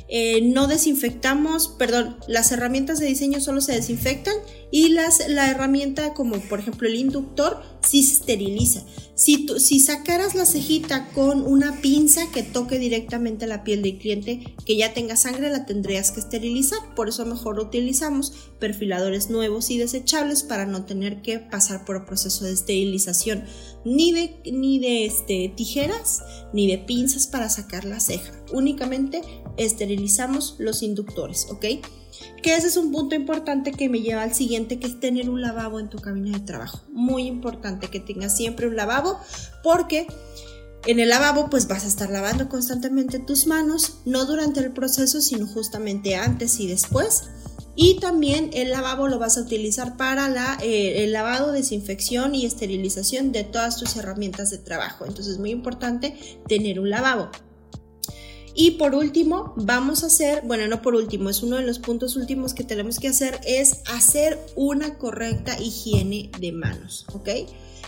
eh, 0.09 0.41
no 0.43 0.67
desinfectamos, 0.67 1.69
perdón, 1.69 2.17
las 2.27 2.51
herramientas 2.51 2.99
de 2.99 3.07
diseño 3.07 3.41
solo 3.41 3.61
se 3.61 3.73
desinfectan 3.73 4.35
y 4.71 4.91
las, 4.91 5.29
la 5.29 5.51
herramienta 5.51 6.15
como 6.15 6.37
por 6.41 6.61
ejemplo 6.61 6.89
el 6.89 6.95
inductor 6.95 7.63
sí 7.87 8.03
se 8.03 8.15
esteriliza. 8.15 8.85
Si, 9.15 9.47
si 9.59 9.81
sacaras 9.81 10.35
la 10.37 10.47
cejita 10.47 11.09
con 11.13 11.45
una 11.45 11.81
pinza 11.81 12.31
que 12.33 12.45
toque 12.45 12.79
directamente 12.79 13.47
la 13.49 13.65
piel 13.65 13.83
del 13.83 13.99
cliente 13.99 14.55
que 14.65 14.77
ya 14.77 14.95
tenga 14.95 15.17
sangre, 15.17 15.51
la 15.51 15.67
tendrías 15.67 16.13
que 16.13 16.21
esterilizar. 16.21 16.79
Por 16.95 17.09
eso 17.09 17.27
mejor 17.27 17.59
utilizamos 17.59 18.33
perfiladores 18.61 19.29
nuevos 19.29 19.71
y 19.71 19.79
desechables 19.79 20.45
para 20.45 20.67
no 20.67 20.85
tener 20.85 21.21
que 21.23 21.41
pasar 21.41 21.85
por 21.85 21.97
el 21.97 22.05
proceso 22.05 22.45
de 22.45 22.53
esterilización 22.53 23.45
ni 23.85 24.13
de, 24.13 24.41
ni 24.53 24.79
de 24.79 25.07
este, 25.07 25.53
tijeras 25.57 26.23
ni 26.53 26.67
de 26.67 26.79
pinzas 26.79 27.27
para 27.27 27.49
sacar 27.49 27.85
la 27.85 28.01
ceja. 28.01 28.33
Únicamente 28.53 29.23
esterilizamos 29.57 30.57
los 30.59 30.83
inductores, 30.83 31.47
¿ok? 31.51 31.65
Que 32.43 32.57
ese 32.57 32.69
es 32.69 32.77
un 32.77 32.93
punto 32.93 33.15
importante 33.15 33.73
que 33.73 33.89
me 33.89 34.01
lleva 34.01 34.23
al 34.23 34.35
siguiente, 34.35 34.79
que 34.79 34.87
es 34.87 35.01
tener 35.01 35.29
un 35.29 35.41
lavabo 35.41 35.81
en 35.81 35.89
tu 35.89 35.99
cabina 35.99 36.39
de 36.39 36.45
trabajo. 36.45 36.81
Muy 36.91 37.27
importante 37.27 37.89
que 37.89 38.01
tengas 38.01 38.37
siempre 38.37 38.67
un 38.67 38.77
lavabo 38.77 39.19
porque 39.63 40.07
en 40.87 41.01
el 41.01 41.09
lavabo 41.09 41.51
pues 41.51 41.67
vas 41.69 41.85
a 41.85 41.89
estar 41.89 42.11
lavando 42.11 42.49
constantemente 42.49 43.19
tus 43.19 43.47
manos, 43.47 43.99
no 44.05 44.25
durante 44.25 44.61
el 44.61 44.73
proceso, 44.73 45.21
sino 45.21 45.47
justamente 45.47 46.17
antes 46.17 46.61
y 46.61 46.67
después. 46.67 47.25
Y 47.81 48.01
también 48.01 48.51
el 48.55 48.71
lavabo 48.71 49.07
lo 49.07 49.21
vas 49.21 49.39
a 49.39 49.43
utilizar 49.43 49.97
para 49.97 50.29
la, 50.29 50.59
eh, 50.63 51.05
el 51.05 51.13
lavado, 51.13 51.53
desinfección 51.53 52.35
y 52.35 52.45
esterilización 52.45 53.31
de 53.31 53.45
todas 53.45 53.77
tus 53.77 53.95
herramientas 53.97 54.51
de 54.51 54.59
trabajo. 54.59 55.05
Entonces 55.05 55.35
es 55.35 55.39
muy 55.39 55.51
importante 55.51 56.19
tener 56.49 56.81
un 56.81 56.91
lavabo. 56.91 57.31
Y 58.61 58.73
por 58.73 58.97
último, 58.97 59.53
vamos 59.55 60.03
a 60.03 60.09
hacer, 60.09 60.43
bueno, 60.45 60.67
no 60.67 60.83
por 60.83 60.97
último, 60.97 61.31
es 61.31 61.45
uno 61.45 61.59
de 61.59 61.63
los 61.63 61.79
puntos 61.79 62.17
últimos 62.17 62.55
que 62.55 62.65
tenemos 62.65 62.99
que 62.99 63.07
hacer, 63.07 63.41
es 63.47 63.83
hacer 63.87 64.37
una 64.57 64.99
correcta 64.99 65.57
higiene 65.61 66.33
de 66.41 66.51
manos, 66.51 67.07
¿ok? 67.13 67.29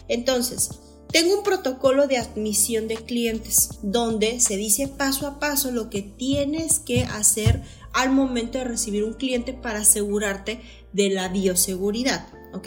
Entonces, 0.06 0.70
tengo 1.08 1.36
un 1.36 1.42
protocolo 1.42 2.06
de 2.06 2.18
admisión 2.18 2.86
de 2.86 2.94
clientes 2.94 3.80
donde 3.82 4.38
se 4.38 4.56
dice 4.56 4.86
paso 4.86 5.26
a 5.26 5.40
paso 5.40 5.72
lo 5.72 5.90
que 5.90 6.02
tienes 6.02 6.78
que 6.78 7.02
hacer 7.02 7.62
al 7.92 8.12
momento 8.12 8.58
de 8.58 8.64
recibir 8.64 9.02
un 9.02 9.14
cliente 9.14 9.52
para 9.52 9.80
asegurarte 9.80 10.60
de 10.92 11.10
la 11.10 11.26
bioseguridad, 11.30 12.28
¿ok? 12.52 12.66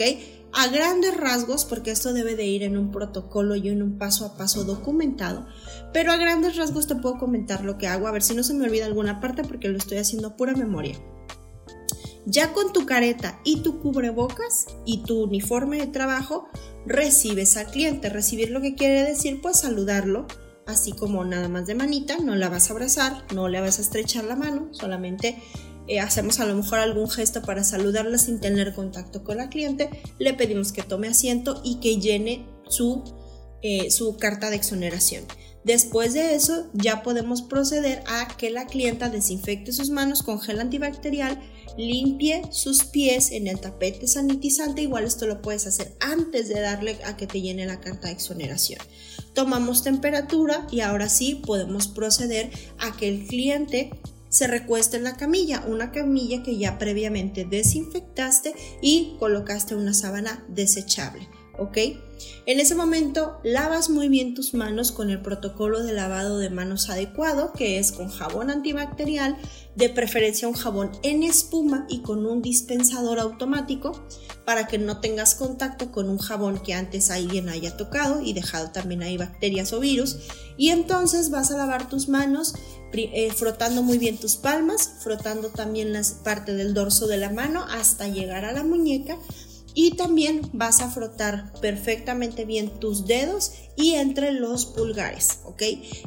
A 0.52 0.68
grandes 0.68 1.16
rasgos, 1.16 1.64
porque 1.64 1.90
esto 1.90 2.12
debe 2.12 2.36
de 2.36 2.46
ir 2.46 2.62
en 2.62 2.76
un 2.76 2.90
protocolo 2.92 3.56
y 3.56 3.68
en 3.68 3.82
un 3.82 3.98
paso 3.98 4.24
a 4.24 4.36
paso 4.36 4.64
documentado, 4.64 5.46
pero 5.92 6.12
a 6.12 6.16
grandes 6.16 6.56
rasgos 6.56 6.86
te 6.86 6.94
puedo 6.94 7.18
comentar 7.18 7.64
lo 7.64 7.76
que 7.76 7.88
hago, 7.88 8.06
a 8.06 8.12
ver 8.12 8.22
si 8.22 8.34
no 8.34 8.42
se 8.42 8.54
me 8.54 8.64
olvida 8.64 8.86
alguna 8.86 9.20
parte 9.20 9.42
porque 9.42 9.68
lo 9.68 9.78
estoy 9.78 9.98
haciendo 9.98 10.36
pura 10.36 10.54
memoria. 10.54 10.96
Ya 12.26 12.54
con 12.54 12.72
tu 12.72 12.86
careta 12.86 13.38
y 13.44 13.60
tu 13.60 13.80
cubrebocas 13.80 14.66
y 14.86 15.02
tu 15.02 15.24
uniforme 15.24 15.78
de 15.78 15.88
trabajo, 15.88 16.48
recibes 16.86 17.56
al 17.58 17.66
cliente. 17.66 18.08
Recibir 18.08 18.50
lo 18.50 18.62
que 18.62 18.74
quiere 18.74 19.02
decir, 19.02 19.42
pues 19.42 19.60
saludarlo, 19.60 20.26
así 20.66 20.92
como 20.92 21.24
nada 21.24 21.48
más 21.48 21.66
de 21.66 21.74
manita, 21.74 22.16
no 22.18 22.34
la 22.34 22.48
vas 22.48 22.70
a 22.70 22.72
abrazar, 22.72 23.24
no 23.34 23.48
le 23.48 23.60
vas 23.60 23.78
a 23.78 23.82
estrechar 23.82 24.24
la 24.24 24.36
mano, 24.36 24.68
solamente 24.72 25.36
eh, 25.86 26.00
hacemos 26.00 26.40
a 26.40 26.46
lo 26.46 26.54
mejor 26.54 26.78
algún 26.78 27.10
gesto 27.10 27.42
para 27.42 27.64
saludarla 27.64 28.18
sin 28.18 28.40
tener 28.40 28.74
contacto 28.74 29.22
con 29.22 29.36
la 29.36 29.48
cliente, 29.48 29.90
le 30.18 30.34
pedimos 30.34 30.72
que 30.72 30.82
tome 30.82 31.08
asiento 31.08 31.60
y 31.64 31.76
que 31.76 31.98
llene 31.98 32.46
su, 32.68 33.02
eh, 33.62 33.90
su 33.90 34.16
carta 34.16 34.50
de 34.50 34.56
exoneración. 34.56 35.24
Después 35.64 36.12
de 36.12 36.34
eso 36.34 36.66
ya 36.74 37.02
podemos 37.02 37.40
proceder 37.40 38.02
a 38.06 38.28
que 38.36 38.50
la 38.50 38.66
clienta 38.66 39.08
desinfecte 39.08 39.72
sus 39.72 39.88
manos 39.88 40.22
con 40.22 40.38
gel 40.38 40.60
antibacterial, 40.60 41.40
limpie 41.78 42.42
sus 42.50 42.84
pies 42.84 43.30
en 43.30 43.46
el 43.46 43.58
tapete 43.58 44.06
sanitizante, 44.06 44.82
igual 44.82 45.04
esto 45.04 45.26
lo 45.26 45.40
puedes 45.40 45.66
hacer 45.66 45.96
antes 46.00 46.48
de 46.48 46.60
darle 46.60 46.98
a 47.04 47.16
que 47.16 47.26
te 47.26 47.40
llene 47.40 47.64
la 47.64 47.80
carta 47.80 48.08
de 48.08 48.14
exoneración. 48.14 48.78
Tomamos 49.32 49.82
temperatura 49.82 50.66
y 50.70 50.80
ahora 50.80 51.08
sí 51.08 51.42
podemos 51.46 51.88
proceder 51.88 52.50
a 52.78 52.94
que 52.94 53.08
el 53.08 53.26
cliente 53.26 53.90
se 54.34 54.48
recuesta 54.48 54.96
en 54.96 55.04
la 55.04 55.16
camilla, 55.16 55.62
una 55.68 55.92
camilla 55.92 56.42
que 56.42 56.58
ya 56.58 56.76
previamente 56.76 57.44
desinfectaste 57.44 58.52
y 58.82 59.14
colocaste 59.20 59.76
una 59.76 59.94
sábana 59.94 60.44
desechable. 60.48 61.28
¿ok? 61.56 61.78
En 62.46 62.60
ese 62.60 62.74
momento 62.74 63.38
lavas 63.42 63.88
muy 63.88 64.08
bien 64.08 64.34
tus 64.34 64.54
manos 64.54 64.92
con 64.92 65.10
el 65.10 65.20
protocolo 65.22 65.82
de 65.82 65.92
lavado 65.92 66.38
de 66.38 66.50
manos 66.50 66.90
adecuado, 66.90 67.52
que 67.52 67.78
es 67.78 67.92
con 67.92 68.08
jabón 68.08 68.50
antibacterial, 68.50 69.36
de 69.76 69.88
preferencia 69.88 70.46
un 70.46 70.54
jabón 70.54 70.92
en 71.02 71.22
espuma 71.22 71.86
y 71.88 72.02
con 72.02 72.26
un 72.26 72.42
dispensador 72.42 73.18
automático 73.18 74.06
para 74.44 74.66
que 74.66 74.78
no 74.78 75.00
tengas 75.00 75.34
contacto 75.34 75.90
con 75.90 76.08
un 76.08 76.18
jabón 76.18 76.60
que 76.62 76.74
antes 76.74 77.10
alguien 77.10 77.48
haya 77.48 77.76
tocado 77.76 78.20
y 78.20 78.34
dejado 78.34 78.70
también 78.70 79.02
ahí 79.02 79.16
bacterias 79.16 79.72
o 79.72 79.80
virus. 79.80 80.18
Y 80.56 80.68
entonces 80.68 81.30
vas 81.30 81.50
a 81.50 81.56
lavar 81.56 81.88
tus 81.88 82.08
manos 82.08 82.54
eh, 82.96 83.32
frotando 83.34 83.82
muy 83.82 83.98
bien 83.98 84.18
tus 84.18 84.36
palmas, 84.36 84.92
frotando 85.00 85.48
también 85.48 85.92
la 85.92 86.02
parte 86.22 86.54
del 86.54 86.74
dorso 86.74 87.08
de 87.08 87.16
la 87.16 87.30
mano 87.30 87.64
hasta 87.68 88.06
llegar 88.06 88.44
a 88.44 88.52
la 88.52 88.62
muñeca. 88.62 89.18
Y 89.74 89.96
también 89.96 90.48
vas 90.52 90.80
a 90.80 90.88
frotar 90.88 91.52
perfectamente 91.60 92.44
bien 92.44 92.78
tus 92.78 93.06
dedos 93.06 93.52
y 93.76 93.94
entre 93.94 94.32
los 94.32 94.66
pulgares, 94.66 95.40
¿ok? 95.44 95.62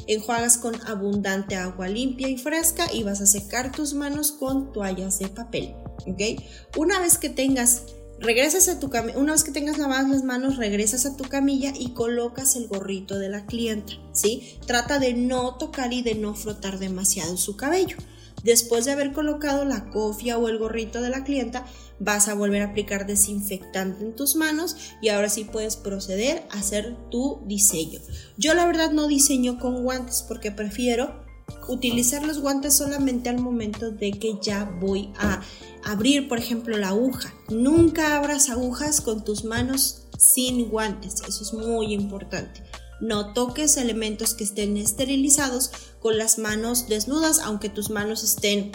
Enjuagas 0.06 0.56
con 0.56 0.74
abundante 0.86 1.56
agua 1.56 1.88
limpia 1.88 2.28
y 2.28 2.38
fresca 2.38 2.86
y 2.92 3.02
vas 3.02 3.20
a 3.20 3.26
secar 3.26 3.70
tus 3.72 3.92
manos 3.94 4.32
con 4.32 4.72
toallas 4.72 5.18
de 5.18 5.28
papel, 5.28 5.74
¿ok? 6.06 6.42
Una 6.76 6.98
vez 6.98 7.18
que 7.18 7.28
tengas 7.28 7.82
regresas 8.20 8.68
a 8.68 8.80
tu 8.80 8.90
una 9.16 9.32
vez 9.32 9.44
que 9.44 9.52
tengas 9.52 9.78
lavadas 9.78 10.08
las 10.08 10.24
manos, 10.24 10.56
regresas 10.56 11.06
a 11.06 11.16
tu 11.16 11.24
camilla 11.24 11.72
y 11.78 11.90
colocas 11.92 12.56
el 12.56 12.66
gorrito 12.68 13.18
de 13.18 13.28
la 13.28 13.46
clienta, 13.46 13.92
¿sí? 14.12 14.58
Trata 14.66 14.98
de 14.98 15.14
no 15.14 15.56
tocar 15.56 15.92
y 15.92 16.02
de 16.02 16.14
no 16.14 16.34
frotar 16.34 16.78
demasiado 16.78 17.36
su 17.36 17.56
cabello. 17.56 17.96
Después 18.42 18.84
de 18.84 18.92
haber 18.92 19.12
colocado 19.12 19.64
la 19.64 19.90
cofia 19.90 20.38
o 20.38 20.48
el 20.48 20.58
gorrito 20.58 21.00
de 21.00 21.10
la 21.10 21.24
clienta, 21.24 21.66
vas 21.98 22.28
a 22.28 22.34
volver 22.34 22.62
a 22.62 22.66
aplicar 22.66 23.06
desinfectante 23.06 24.04
en 24.04 24.14
tus 24.14 24.36
manos 24.36 24.76
y 25.02 25.08
ahora 25.08 25.28
sí 25.28 25.44
puedes 25.44 25.76
proceder 25.76 26.44
a 26.50 26.58
hacer 26.58 26.96
tu 27.10 27.40
diseño. 27.46 28.00
Yo 28.36 28.54
la 28.54 28.66
verdad 28.66 28.90
no 28.92 29.08
diseño 29.08 29.58
con 29.58 29.82
guantes 29.82 30.24
porque 30.26 30.52
prefiero 30.52 31.26
utilizar 31.68 32.24
los 32.24 32.40
guantes 32.40 32.74
solamente 32.74 33.28
al 33.28 33.38
momento 33.38 33.90
de 33.90 34.12
que 34.12 34.38
ya 34.40 34.64
voy 34.80 35.12
a 35.18 35.42
abrir, 35.84 36.28
por 36.28 36.38
ejemplo, 36.38 36.76
la 36.76 36.88
aguja. 36.88 37.34
Nunca 37.48 38.16
abras 38.16 38.50
agujas 38.50 39.00
con 39.00 39.24
tus 39.24 39.44
manos 39.44 40.06
sin 40.18 40.68
guantes, 40.68 41.22
eso 41.26 41.42
es 41.42 41.52
muy 41.52 41.92
importante. 41.92 42.62
No 43.00 43.32
toques 43.32 43.76
elementos 43.76 44.34
que 44.34 44.44
estén 44.44 44.76
esterilizados 44.76 45.70
con 46.00 46.18
las 46.18 46.38
manos 46.38 46.88
desnudas, 46.88 47.38
aunque 47.38 47.68
tus 47.68 47.90
manos 47.90 48.24
estén 48.24 48.72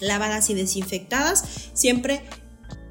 lavadas 0.00 0.50
y 0.50 0.54
desinfectadas. 0.54 1.44
Siempre 1.72 2.22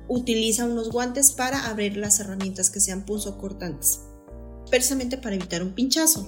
utiliza 0.07 0.65
unos 0.65 0.89
guantes 0.89 1.31
para 1.31 1.67
abrir 1.67 1.97
las 1.97 2.19
herramientas 2.19 2.69
que 2.69 2.79
sean 2.79 3.05
cortantes 3.05 3.99
precisamente 4.69 5.17
para 5.17 5.35
evitar 5.35 5.63
un 5.63 5.73
pinchazo. 5.73 6.27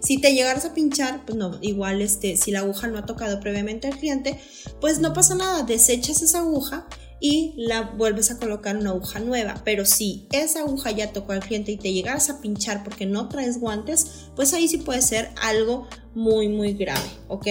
Si 0.00 0.20
te 0.20 0.32
llegaras 0.32 0.64
a 0.64 0.74
pinchar, 0.74 1.24
pues 1.24 1.36
no, 1.36 1.58
igual 1.62 2.00
este, 2.00 2.36
si 2.36 2.50
la 2.50 2.60
aguja 2.60 2.86
no 2.86 2.98
ha 2.98 3.06
tocado 3.06 3.40
previamente 3.40 3.88
al 3.88 3.98
cliente, 3.98 4.38
pues 4.80 5.00
no 5.00 5.12
pasa 5.12 5.34
nada, 5.34 5.62
desechas 5.62 6.22
esa 6.22 6.40
aguja 6.40 6.86
y 7.20 7.54
la 7.56 7.82
vuelves 7.82 8.30
a 8.30 8.38
colocar 8.38 8.76
una 8.76 8.90
aguja 8.90 9.20
nueva. 9.20 9.62
Pero 9.64 9.84
si 9.84 10.26
esa 10.32 10.60
aguja 10.60 10.90
ya 10.90 11.12
tocó 11.12 11.32
al 11.32 11.40
cliente 11.40 11.72
y 11.72 11.76
te 11.76 11.92
llegaras 11.92 12.30
a 12.30 12.40
pinchar 12.40 12.84
porque 12.84 13.06
no 13.06 13.28
traes 13.28 13.58
guantes, 13.58 14.28
pues 14.34 14.52
ahí 14.52 14.68
sí 14.68 14.78
puede 14.78 15.02
ser 15.02 15.30
algo 15.40 15.88
muy, 16.14 16.48
muy 16.48 16.74
grave, 16.74 17.08
¿ok? 17.28 17.46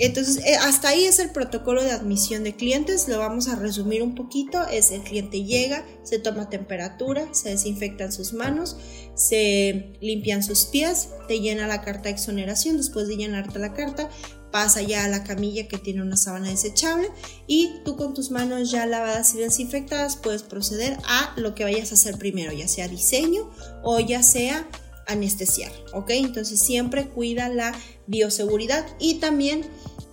Entonces, 0.00 0.44
eh, 0.44 0.54
hasta 0.54 0.90
ahí 0.90 1.04
es 1.06 1.18
el 1.18 1.30
protocolo 1.30 1.82
de 1.82 1.90
admisión 1.90 2.44
de 2.44 2.54
clientes. 2.54 3.08
Lo 3.08 3.18
vamos 3.18 3.48
a 3.48 3.56
resumir 3.56 4.00
un 4.04 4.14
poquito. 4.14 4.64
Es 4.68 4.92
el 4.92 5.02
cliente 5.02 5.42
llega, 5.42 5.84
se 6.04 6.20
toma 6.20 6.48
temperatura, 6.48 7.34
se 7.34 7.50
desinfectan 7.50 8.12
sus 8.12 8.32
manos, 8.32 8.76
se 9.14 9.96
limpian 10.00 10.44
sus 10.44 10.66
pies, 10.66 11.08
te 11.26 11.40
llena 11.40 11.66
la 11.66 11.82
carta 11.82 12.04
de 12.04 12.10
exoneración. 12.10 12.76
Después 12.76 13.08
de 13.08 13.16
llenarte 13.16 13.58
la 13.58 13.74
carta, 13.74 14.08
pasa 14.50 14.82
ya 14.82 15.04
a 15.04 15.08
la 15.08 15.24
camilla 15.24 15.68
que 15.68 15.78
tiene 15.78 16.02
una 16.02 16.16
sábana 16.16 16.48
desechable 16.48 17.08
y 17.46 17.70
tú 17.84 17.96
con 17.96 18.14
tus 18.14 18.30
manos 18.30 18.70
ya 18.70 18.86
lavadas 18.86 19.34
y 19.34 19.38
desinfectadas 19.38 20.16
puedes 20.16 20.42
proceder 20.42 20.96
a 21.06 21.32
lo 21.36 21.54
que 21.54 21.64
vayas 21.64 21.90
a 21.90 21.94
hacer 21.94 22.18
primero, 22.18 22.52
ya 22.52 22.68
sea 22.68 22.88
diseño 22.88 23.50
o 23.82 24.00
ya 24.00 24.22
sea 24.22 24.68
anestesiar, 25.06 25.72
¿ok? 25.94 26.10
Entonces 26.10 26.60
siempre 26.60 27.08
cuida 27.08 27.48
la 27.48 27.74
bioseguridad 28.06 28.86
y 29.00 29.14
también 29.14 29.62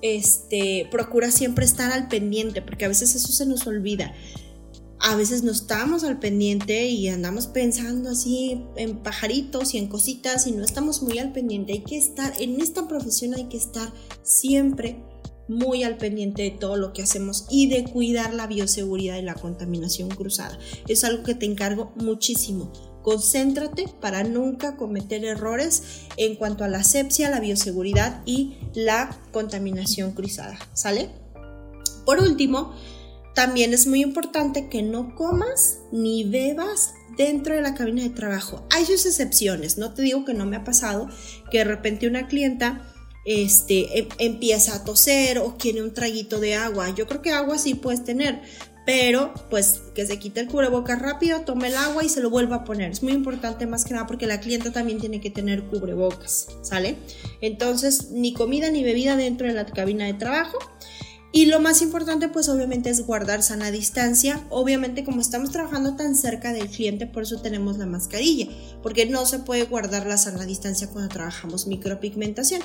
este, 0.01 0.87
procura 0.91 1.31
siempre 1.31 1.65
estar 1.65 1.91
al 1.91 2.07
pendiente, 2.07 2.61
porque 2.61 2.85
a 2.85 2.87
veces 2.87 3.15
eso 3.15 3.31
se 3.31 3.45
nos 3.45 3.67
olvida. 3.67 4.13
A 4.99 5.15
veces 5.15 5.43
no 5.43 5.51
estamos 5.51 6.03
al 6.03 6.19
pendiente 6.19 6.87
y 6.87 7.07
andamos 7.09 7.47
pensando 7.47 8.09
así 8.09 8.63
en 8.75 8.97
pajaritos 9.03 9.73
y 9.73 9.77
en 9.77 9.87
cositas 9.87 10.47
y 10.47 10.51
no 10.51 10.63
estamos 10.63 11.01
muy 11.03 11.19
al 11.19 11.31
pendiente. 11.31 11.73
Hay 11.73 11.83
que 11.83 11.97
estar, 11.97 12.33
en 12.39 12.61
esta 12.61 12.87
profesión 12.87 13.35
hay 13.35 13.45
que 13.45 13.57
estar 13.57 13.91
siempre 14.23 15.03
muy 15.47 15.83
al 15.83 15.97
pendiente 15.97 16.43
de 16.43 16.51
todo 16.51 16.75
lo 16.75 16.93
que 16.93 17.03
hacemos 17.03 17.45
y 17.49 17.67
de 17.67 17.83
cuidar 17.83 18.33
la 18.33 18.47
bioseguridad 18.47 19.17
y 19.17 19.21
la 19.21 19.35
contaminación 19.35 20.09
cruzada. 20.09 20.57
Es 20.87 21.03
algo 21.03 21.23
que 21.23 21.35
te 21.35 21.45
encargo 21.45 21.91
muchísimo. 21.95 22.71
Concéntrate 23.03 23.85
para 24.01 24.23
nunca 24.23 24.77
cometer 24.77 25.23
errores 25.23 25.83
en 26.17 26.35
cuanto 26.35 26.63
a 26.63 26.67
la 26.67 26.79
asepsia, 26.79 27.29
la 27.29 27.39
bioseguridad 27.39 28.23
y 28.25 28.55
la 28.73 29.15
contaminación 29.31 30.13
cruzada. 30.13 30.57
¿Sale? 30.73 31.09
Por 32.05 32.19
último, 32.19 32.73
también 33.35 33.73
es 33.73 33.85
muy 33.85 34.01
importante 34.01 34.69
que 34.69 34.81
no 34.81 35.13
comas 35.13 35.79
ni 35.91 36.23
bebas 36.23 36.93
dentro 37.17 37.53
de 37.53 37.61
la 37.61 37.75
cabina 37.75 38.01
de 38.01 38.09
trabajo. 38.09 38.65
Hay 38.71 38.85
sus 38.85 39.05
excepciones, 39.05 39.77
no 39.77 39.93
te 39.93 40.01
digo 40.01 40.25
que 40.25 40.33
no 40.33 40.45
me 40.45 40.55
ha 40.55 40.63
pasado 40.63 41.07
que 41.51 41.59
de 41.59 41.65
repente 41.65 42.07
una 42.07 42.27
clienta 42.27 42.91
este, 43.25 43.99
em, 43.99 44.07
empieza 44.19 44.75
a 44.75 44.83
toser 44.83 45.39
o 45.39 45.57
quiere 45.57 45.83
un 45.83 45.93
traguito 45.93 46.39
de 46.39 46.55
agua. 46.55 46.89
Yo 46.95 47.07
creo 47.07 47.21
que 47.21 47.31
agua 47.31 47.57
sí 47.57 47.73
puedes 47.73 48.03
tener, 48.03 48.41
pero 48.85 49.33
pues 49.49 49.81
que 49.93 50.05
se 50.05 50.17
quite 50.17 50.39
el 50.39 50.47
cubrebocas 50.47 51.01
rápido, 51.01 51.41
tome 51.41 51.67
el 51.67 51.75
agua 51.75 52.03
y 52.03 52.09
se 52.09 52.21
lo 52.21 52.29
vuelva 52.29 52.57
a 52.57 52.63
poner. 52.63 52.91
Es 52.91 53.03
muy 53.03 53.13
importante 53.13 53.65
más 53.65 53.83
que 53.83 53.93
nada 53.93 54.07
porque 54.07 54.27
la 54.27 54.39
clienta 54.39 54.71
también 54.71 54.99
tiene 54.99 55.19
que 55.19 55.31
tener 55.31 55.63
cubrebocas, 55.63 56.47
¿sale? 56.61 56.95
Entonces, 57.41 58.11
ni 58.11 58.33
comida 58.33 58.69
ni 58.69 58.83
bebida 58.83 59.17
dentro 59.17 59.47
de 59.47 59.53
la 59.53 59.65
cabina 59.65 60.05
de 60.05 60.13
trabajo. 60.13 60.57
Y 61.35 61.47
lo 61.47 61.59
más 61.59 61.81
importante 61.81 62.29
pues 62.29 62.47
obviamente 62.47 62.89
es 62.89 63.05
guardar 63.05 63.43
sana 63.43 63.69
distancia. 63.69 64.39
Obviamente 64.49 65.03
como 65.03 65.19
estamos 65.19 65.51
trabajando 65.51 65.97
tan 65.97 66.15
cerca 66.15 66.53
del 66.53 66.69
cliente, 66.69 67.07
por 67.07 67.23
eso 67.23 67.41
tenemos 67.41 67.77
la 67.77 67.85
mascarilla, 67.85 68.47
porque 68.81 69.05
no 69.05 69.25
se 69.25 69.39
puede 69.39 69.65
guardar 69.65 70.07
la 70.07 70.15
sana 70.15 70.45
distancia 70.45 70.87
cuando 70.87 71.09
trabajamos 71.09 71.67
micropigmentación, 71.67 72.61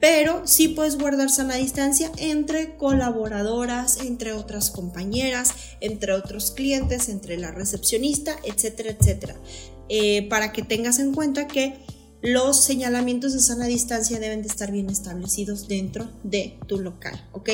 pero 0.00 0.46
sí 0.46 0.68
puedes 0.68 0.96
guardar 0.96 1.28
sana 1.28 1.56
distancia 1.56 2.10
entre 2.16 2.78
colaboradoras, 2.78 3.98
entre 3.98 4.32
otras 4.32 4.70
compañeras, 4.70 5.52
entre 5.82 6.14
otros 6.14 6.50
clientes, 6.52 7.10
entre 7.10 7.36
la 7.36 7.50
recepcionista, 7.50 8.36
etcétera, 8.42 8.96
etcétera. 8.98 9.36
Eh, 9.90 10.30
para 10.30 10.50
que 10.50 10.62
tengas 10.62 10.98
en 10.98 11.12
cuenta 11.12 11.46
que 11.46 11.76
los 12.22 12.56
señalamientos 12.56 13.34
de 13.34 13.40
sana 13.40 13.66
distancia 13.66 14.18
deben 14.18 14.40
de 14.40 14.48
estar 14.48 14.72
bien 14.72 14.88
establecidos 14.88 15.68
dentro 15.68 16.08
de 16.22 16.58
tu 16.66 16.80
local, 16.80 17.22
¿ok? 17.32 17.50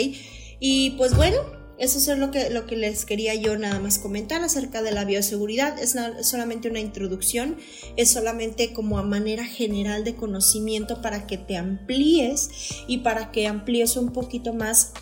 Y 0.60 0.90
pues 0.90 1.16
bueno, 1.16 1.38
eso 1.80 1.98
es 1.98 2.18
lo 2.18 2.30
que, 2.30 2.50
lo 2.50 2.66
que 2.66 2.76
les 2.76 3.06
quería 3.06 3.34
yo 3.34 3.56
nada 3.56 3.80
más 3.80 3.98
comentar 3.98 4.44
acerca 4.44 4.82
de 4.82 4.92
la 4.92 5.06
bioseguridad. 5.06 5.78
Es 5.78 5.96
solamente 6.28 6.68
una 6.68 6.78
introducción, 6.78 7.56
es 7.96 8.10
solamente 8.10 8.74
como 8.74 8.98
a 8.98 9.02
manera 9.02 9.46
general 9.46 10.04
de 10.04 10.14
conocimiento 10.14 11.00
para 11.00 11.26
que 11.26 11.38
te 11.38 11.56
amplíes 11.56 12.50
y 12.86 12.98
para 12.98 13.32
que 13.32 13.46
amplíes 13.46 13.96
un 13.96 14.12
poquito 14.12 14.52
más 14.52 14.92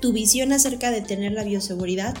tu 0.00 0.14
visión 0.14 0.52
acerca 0.52 0.90
de 0.90 1.02
tener 1.02 1.32
la 1.32 1.44
bioseguridad. 1.44 2.16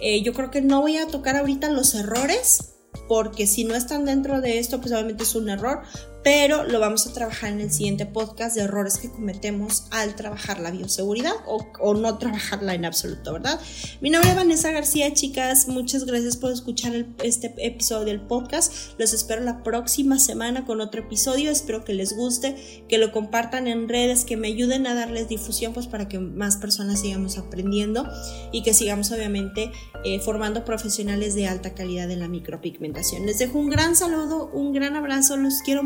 Eh, 0.00 0.22
yo 0.22 0.32
creo 0.32 0.50
que 0.50 0.62
no 0.62 0.80
voy 0.80 0.96
a 0.96 1.06
tocar 1.06 1.36
ahorita 1.36 1.70
los 1.70 1.94
errores, 1.94 2.74
porque 3.06 3.46
si 3.46 3.64
no 3.64 3.74
están 3.74 4.06
dentro 4.06 4.40
de 4.40 4.58
esto, 4.58 4.80
pues 4.80 4.92
obviamente 4.92 5.24
es 5.24 5.34
un 5.34 5.50
error, 5.50 5.82
pero 6.24 6.64
lo 6.64 6.80
vamos 6.80 7.06
a 7.06 7.12
trabajar 7.12 7.52
en 7.52 7.60
el 7.60 7.70
siguiente 7.70 8.06
podcast 8.06 8.56
de 8.56 8.62
errores 8.62 8.96
que 8.96 9.10
cometemos 9.10 9.84
al 9.90 10.16
trabajar 10.16 10.58
la 10.58 10.70
bioseguridad 10.70 11.34
o, 11.46 11.94
no 11.94 12.16
trabajarla 12.16 12.74
en 12.74 12.86
absoluto, 12.86 13.34
¿verdad? 13.34 13.60
Mi 14.00 14.08
nombre 14.08 14.30
es 14.30 14.36
Vanessa 14.36 14.72
García, 14.72 15.12
chicas, 15.12 15.68
muchas 15.68 16.06
gracias 16.06 16.38
por 16.38 16.50
escuchar 16.50 17.06
este 17.22 17.54
episodio 17.58 18.06
del 18.06 18.22
podcast. 18.22 18.98
Los 18.98 19.12
espero 19.12 19.42
la 19.42 19.62
próxima 19.62 20.18
semana 20.18 20.64
con 20.64 20.80
otro 20.80 21.02
episodio, 21.02 21.50
espero 21.50 21.84
que 21.84 21.92
les 21.92 22.16
guste, 22.16 22.56
que 22.88 22.96
lo 22.96 23.12
compartan 23.12 23.68
en 23.68 23.86
redes, 23.86 24.24
que 24.24 24.38
me 24.38 24.48
ayuden 24.48 24.86
a 24.86 24.94
darles 24.94 25.28
difusión, 25.28 25.74
pues 25.74 25.86
para 25.86 26.08
que 26.08 26.18
más 26.18 26.56
personas 26.56 27.00
sigamos 27.00 27.36
aprendiendo 27.36 28.08
y 28.50 28.62
que 28.62 28.72
sigamos 28.72 29.12
obviamente 29.12 29.70
eh, 30.04 30.20
formando 30.20 30.64
profesionales 30.64 31.34
de 31.34 31.48
alta 31.48 31.74
calidad 31.74 32.10
en 32.10 32.20
la 32.20 32.28
micropigmentación. 32.28 33.26
Les 33.26 33.38
dejo 33.38 33.58
un 33.58 33.68
gran 33.68 33.94
saludo, 33.94 34.50
un 34.54 34.72
gran 34.72 34.96
abrazo, 34.96 35.36
los 35.36 35.60
quiero 35.62 35.82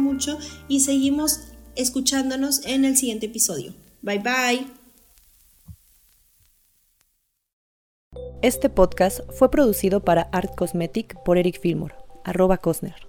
y 0.68 0.80
seguimos 0.80 1.40
escuchándonos 1.76 2.64
en 2.66 2.84
el 2.84 2.96
siguiente 2.96 3.26
episodio. 3.26 3.74
Bye 4.02 4.18
bye. 4.18 4.66
Este 8.42 8.68
podcast 8.68 9.20
fue 9.32 9.50
producido 9.50 10.04
para 10.04 10.22
Art 10.32 10.54
Cosmetic 10.56 11.22
por 11.24 11.38
Eric 11.38 11.60
Fillmore, 11.60 11.94
arroba 12.24 12.58
Cosner. 12.58 13.07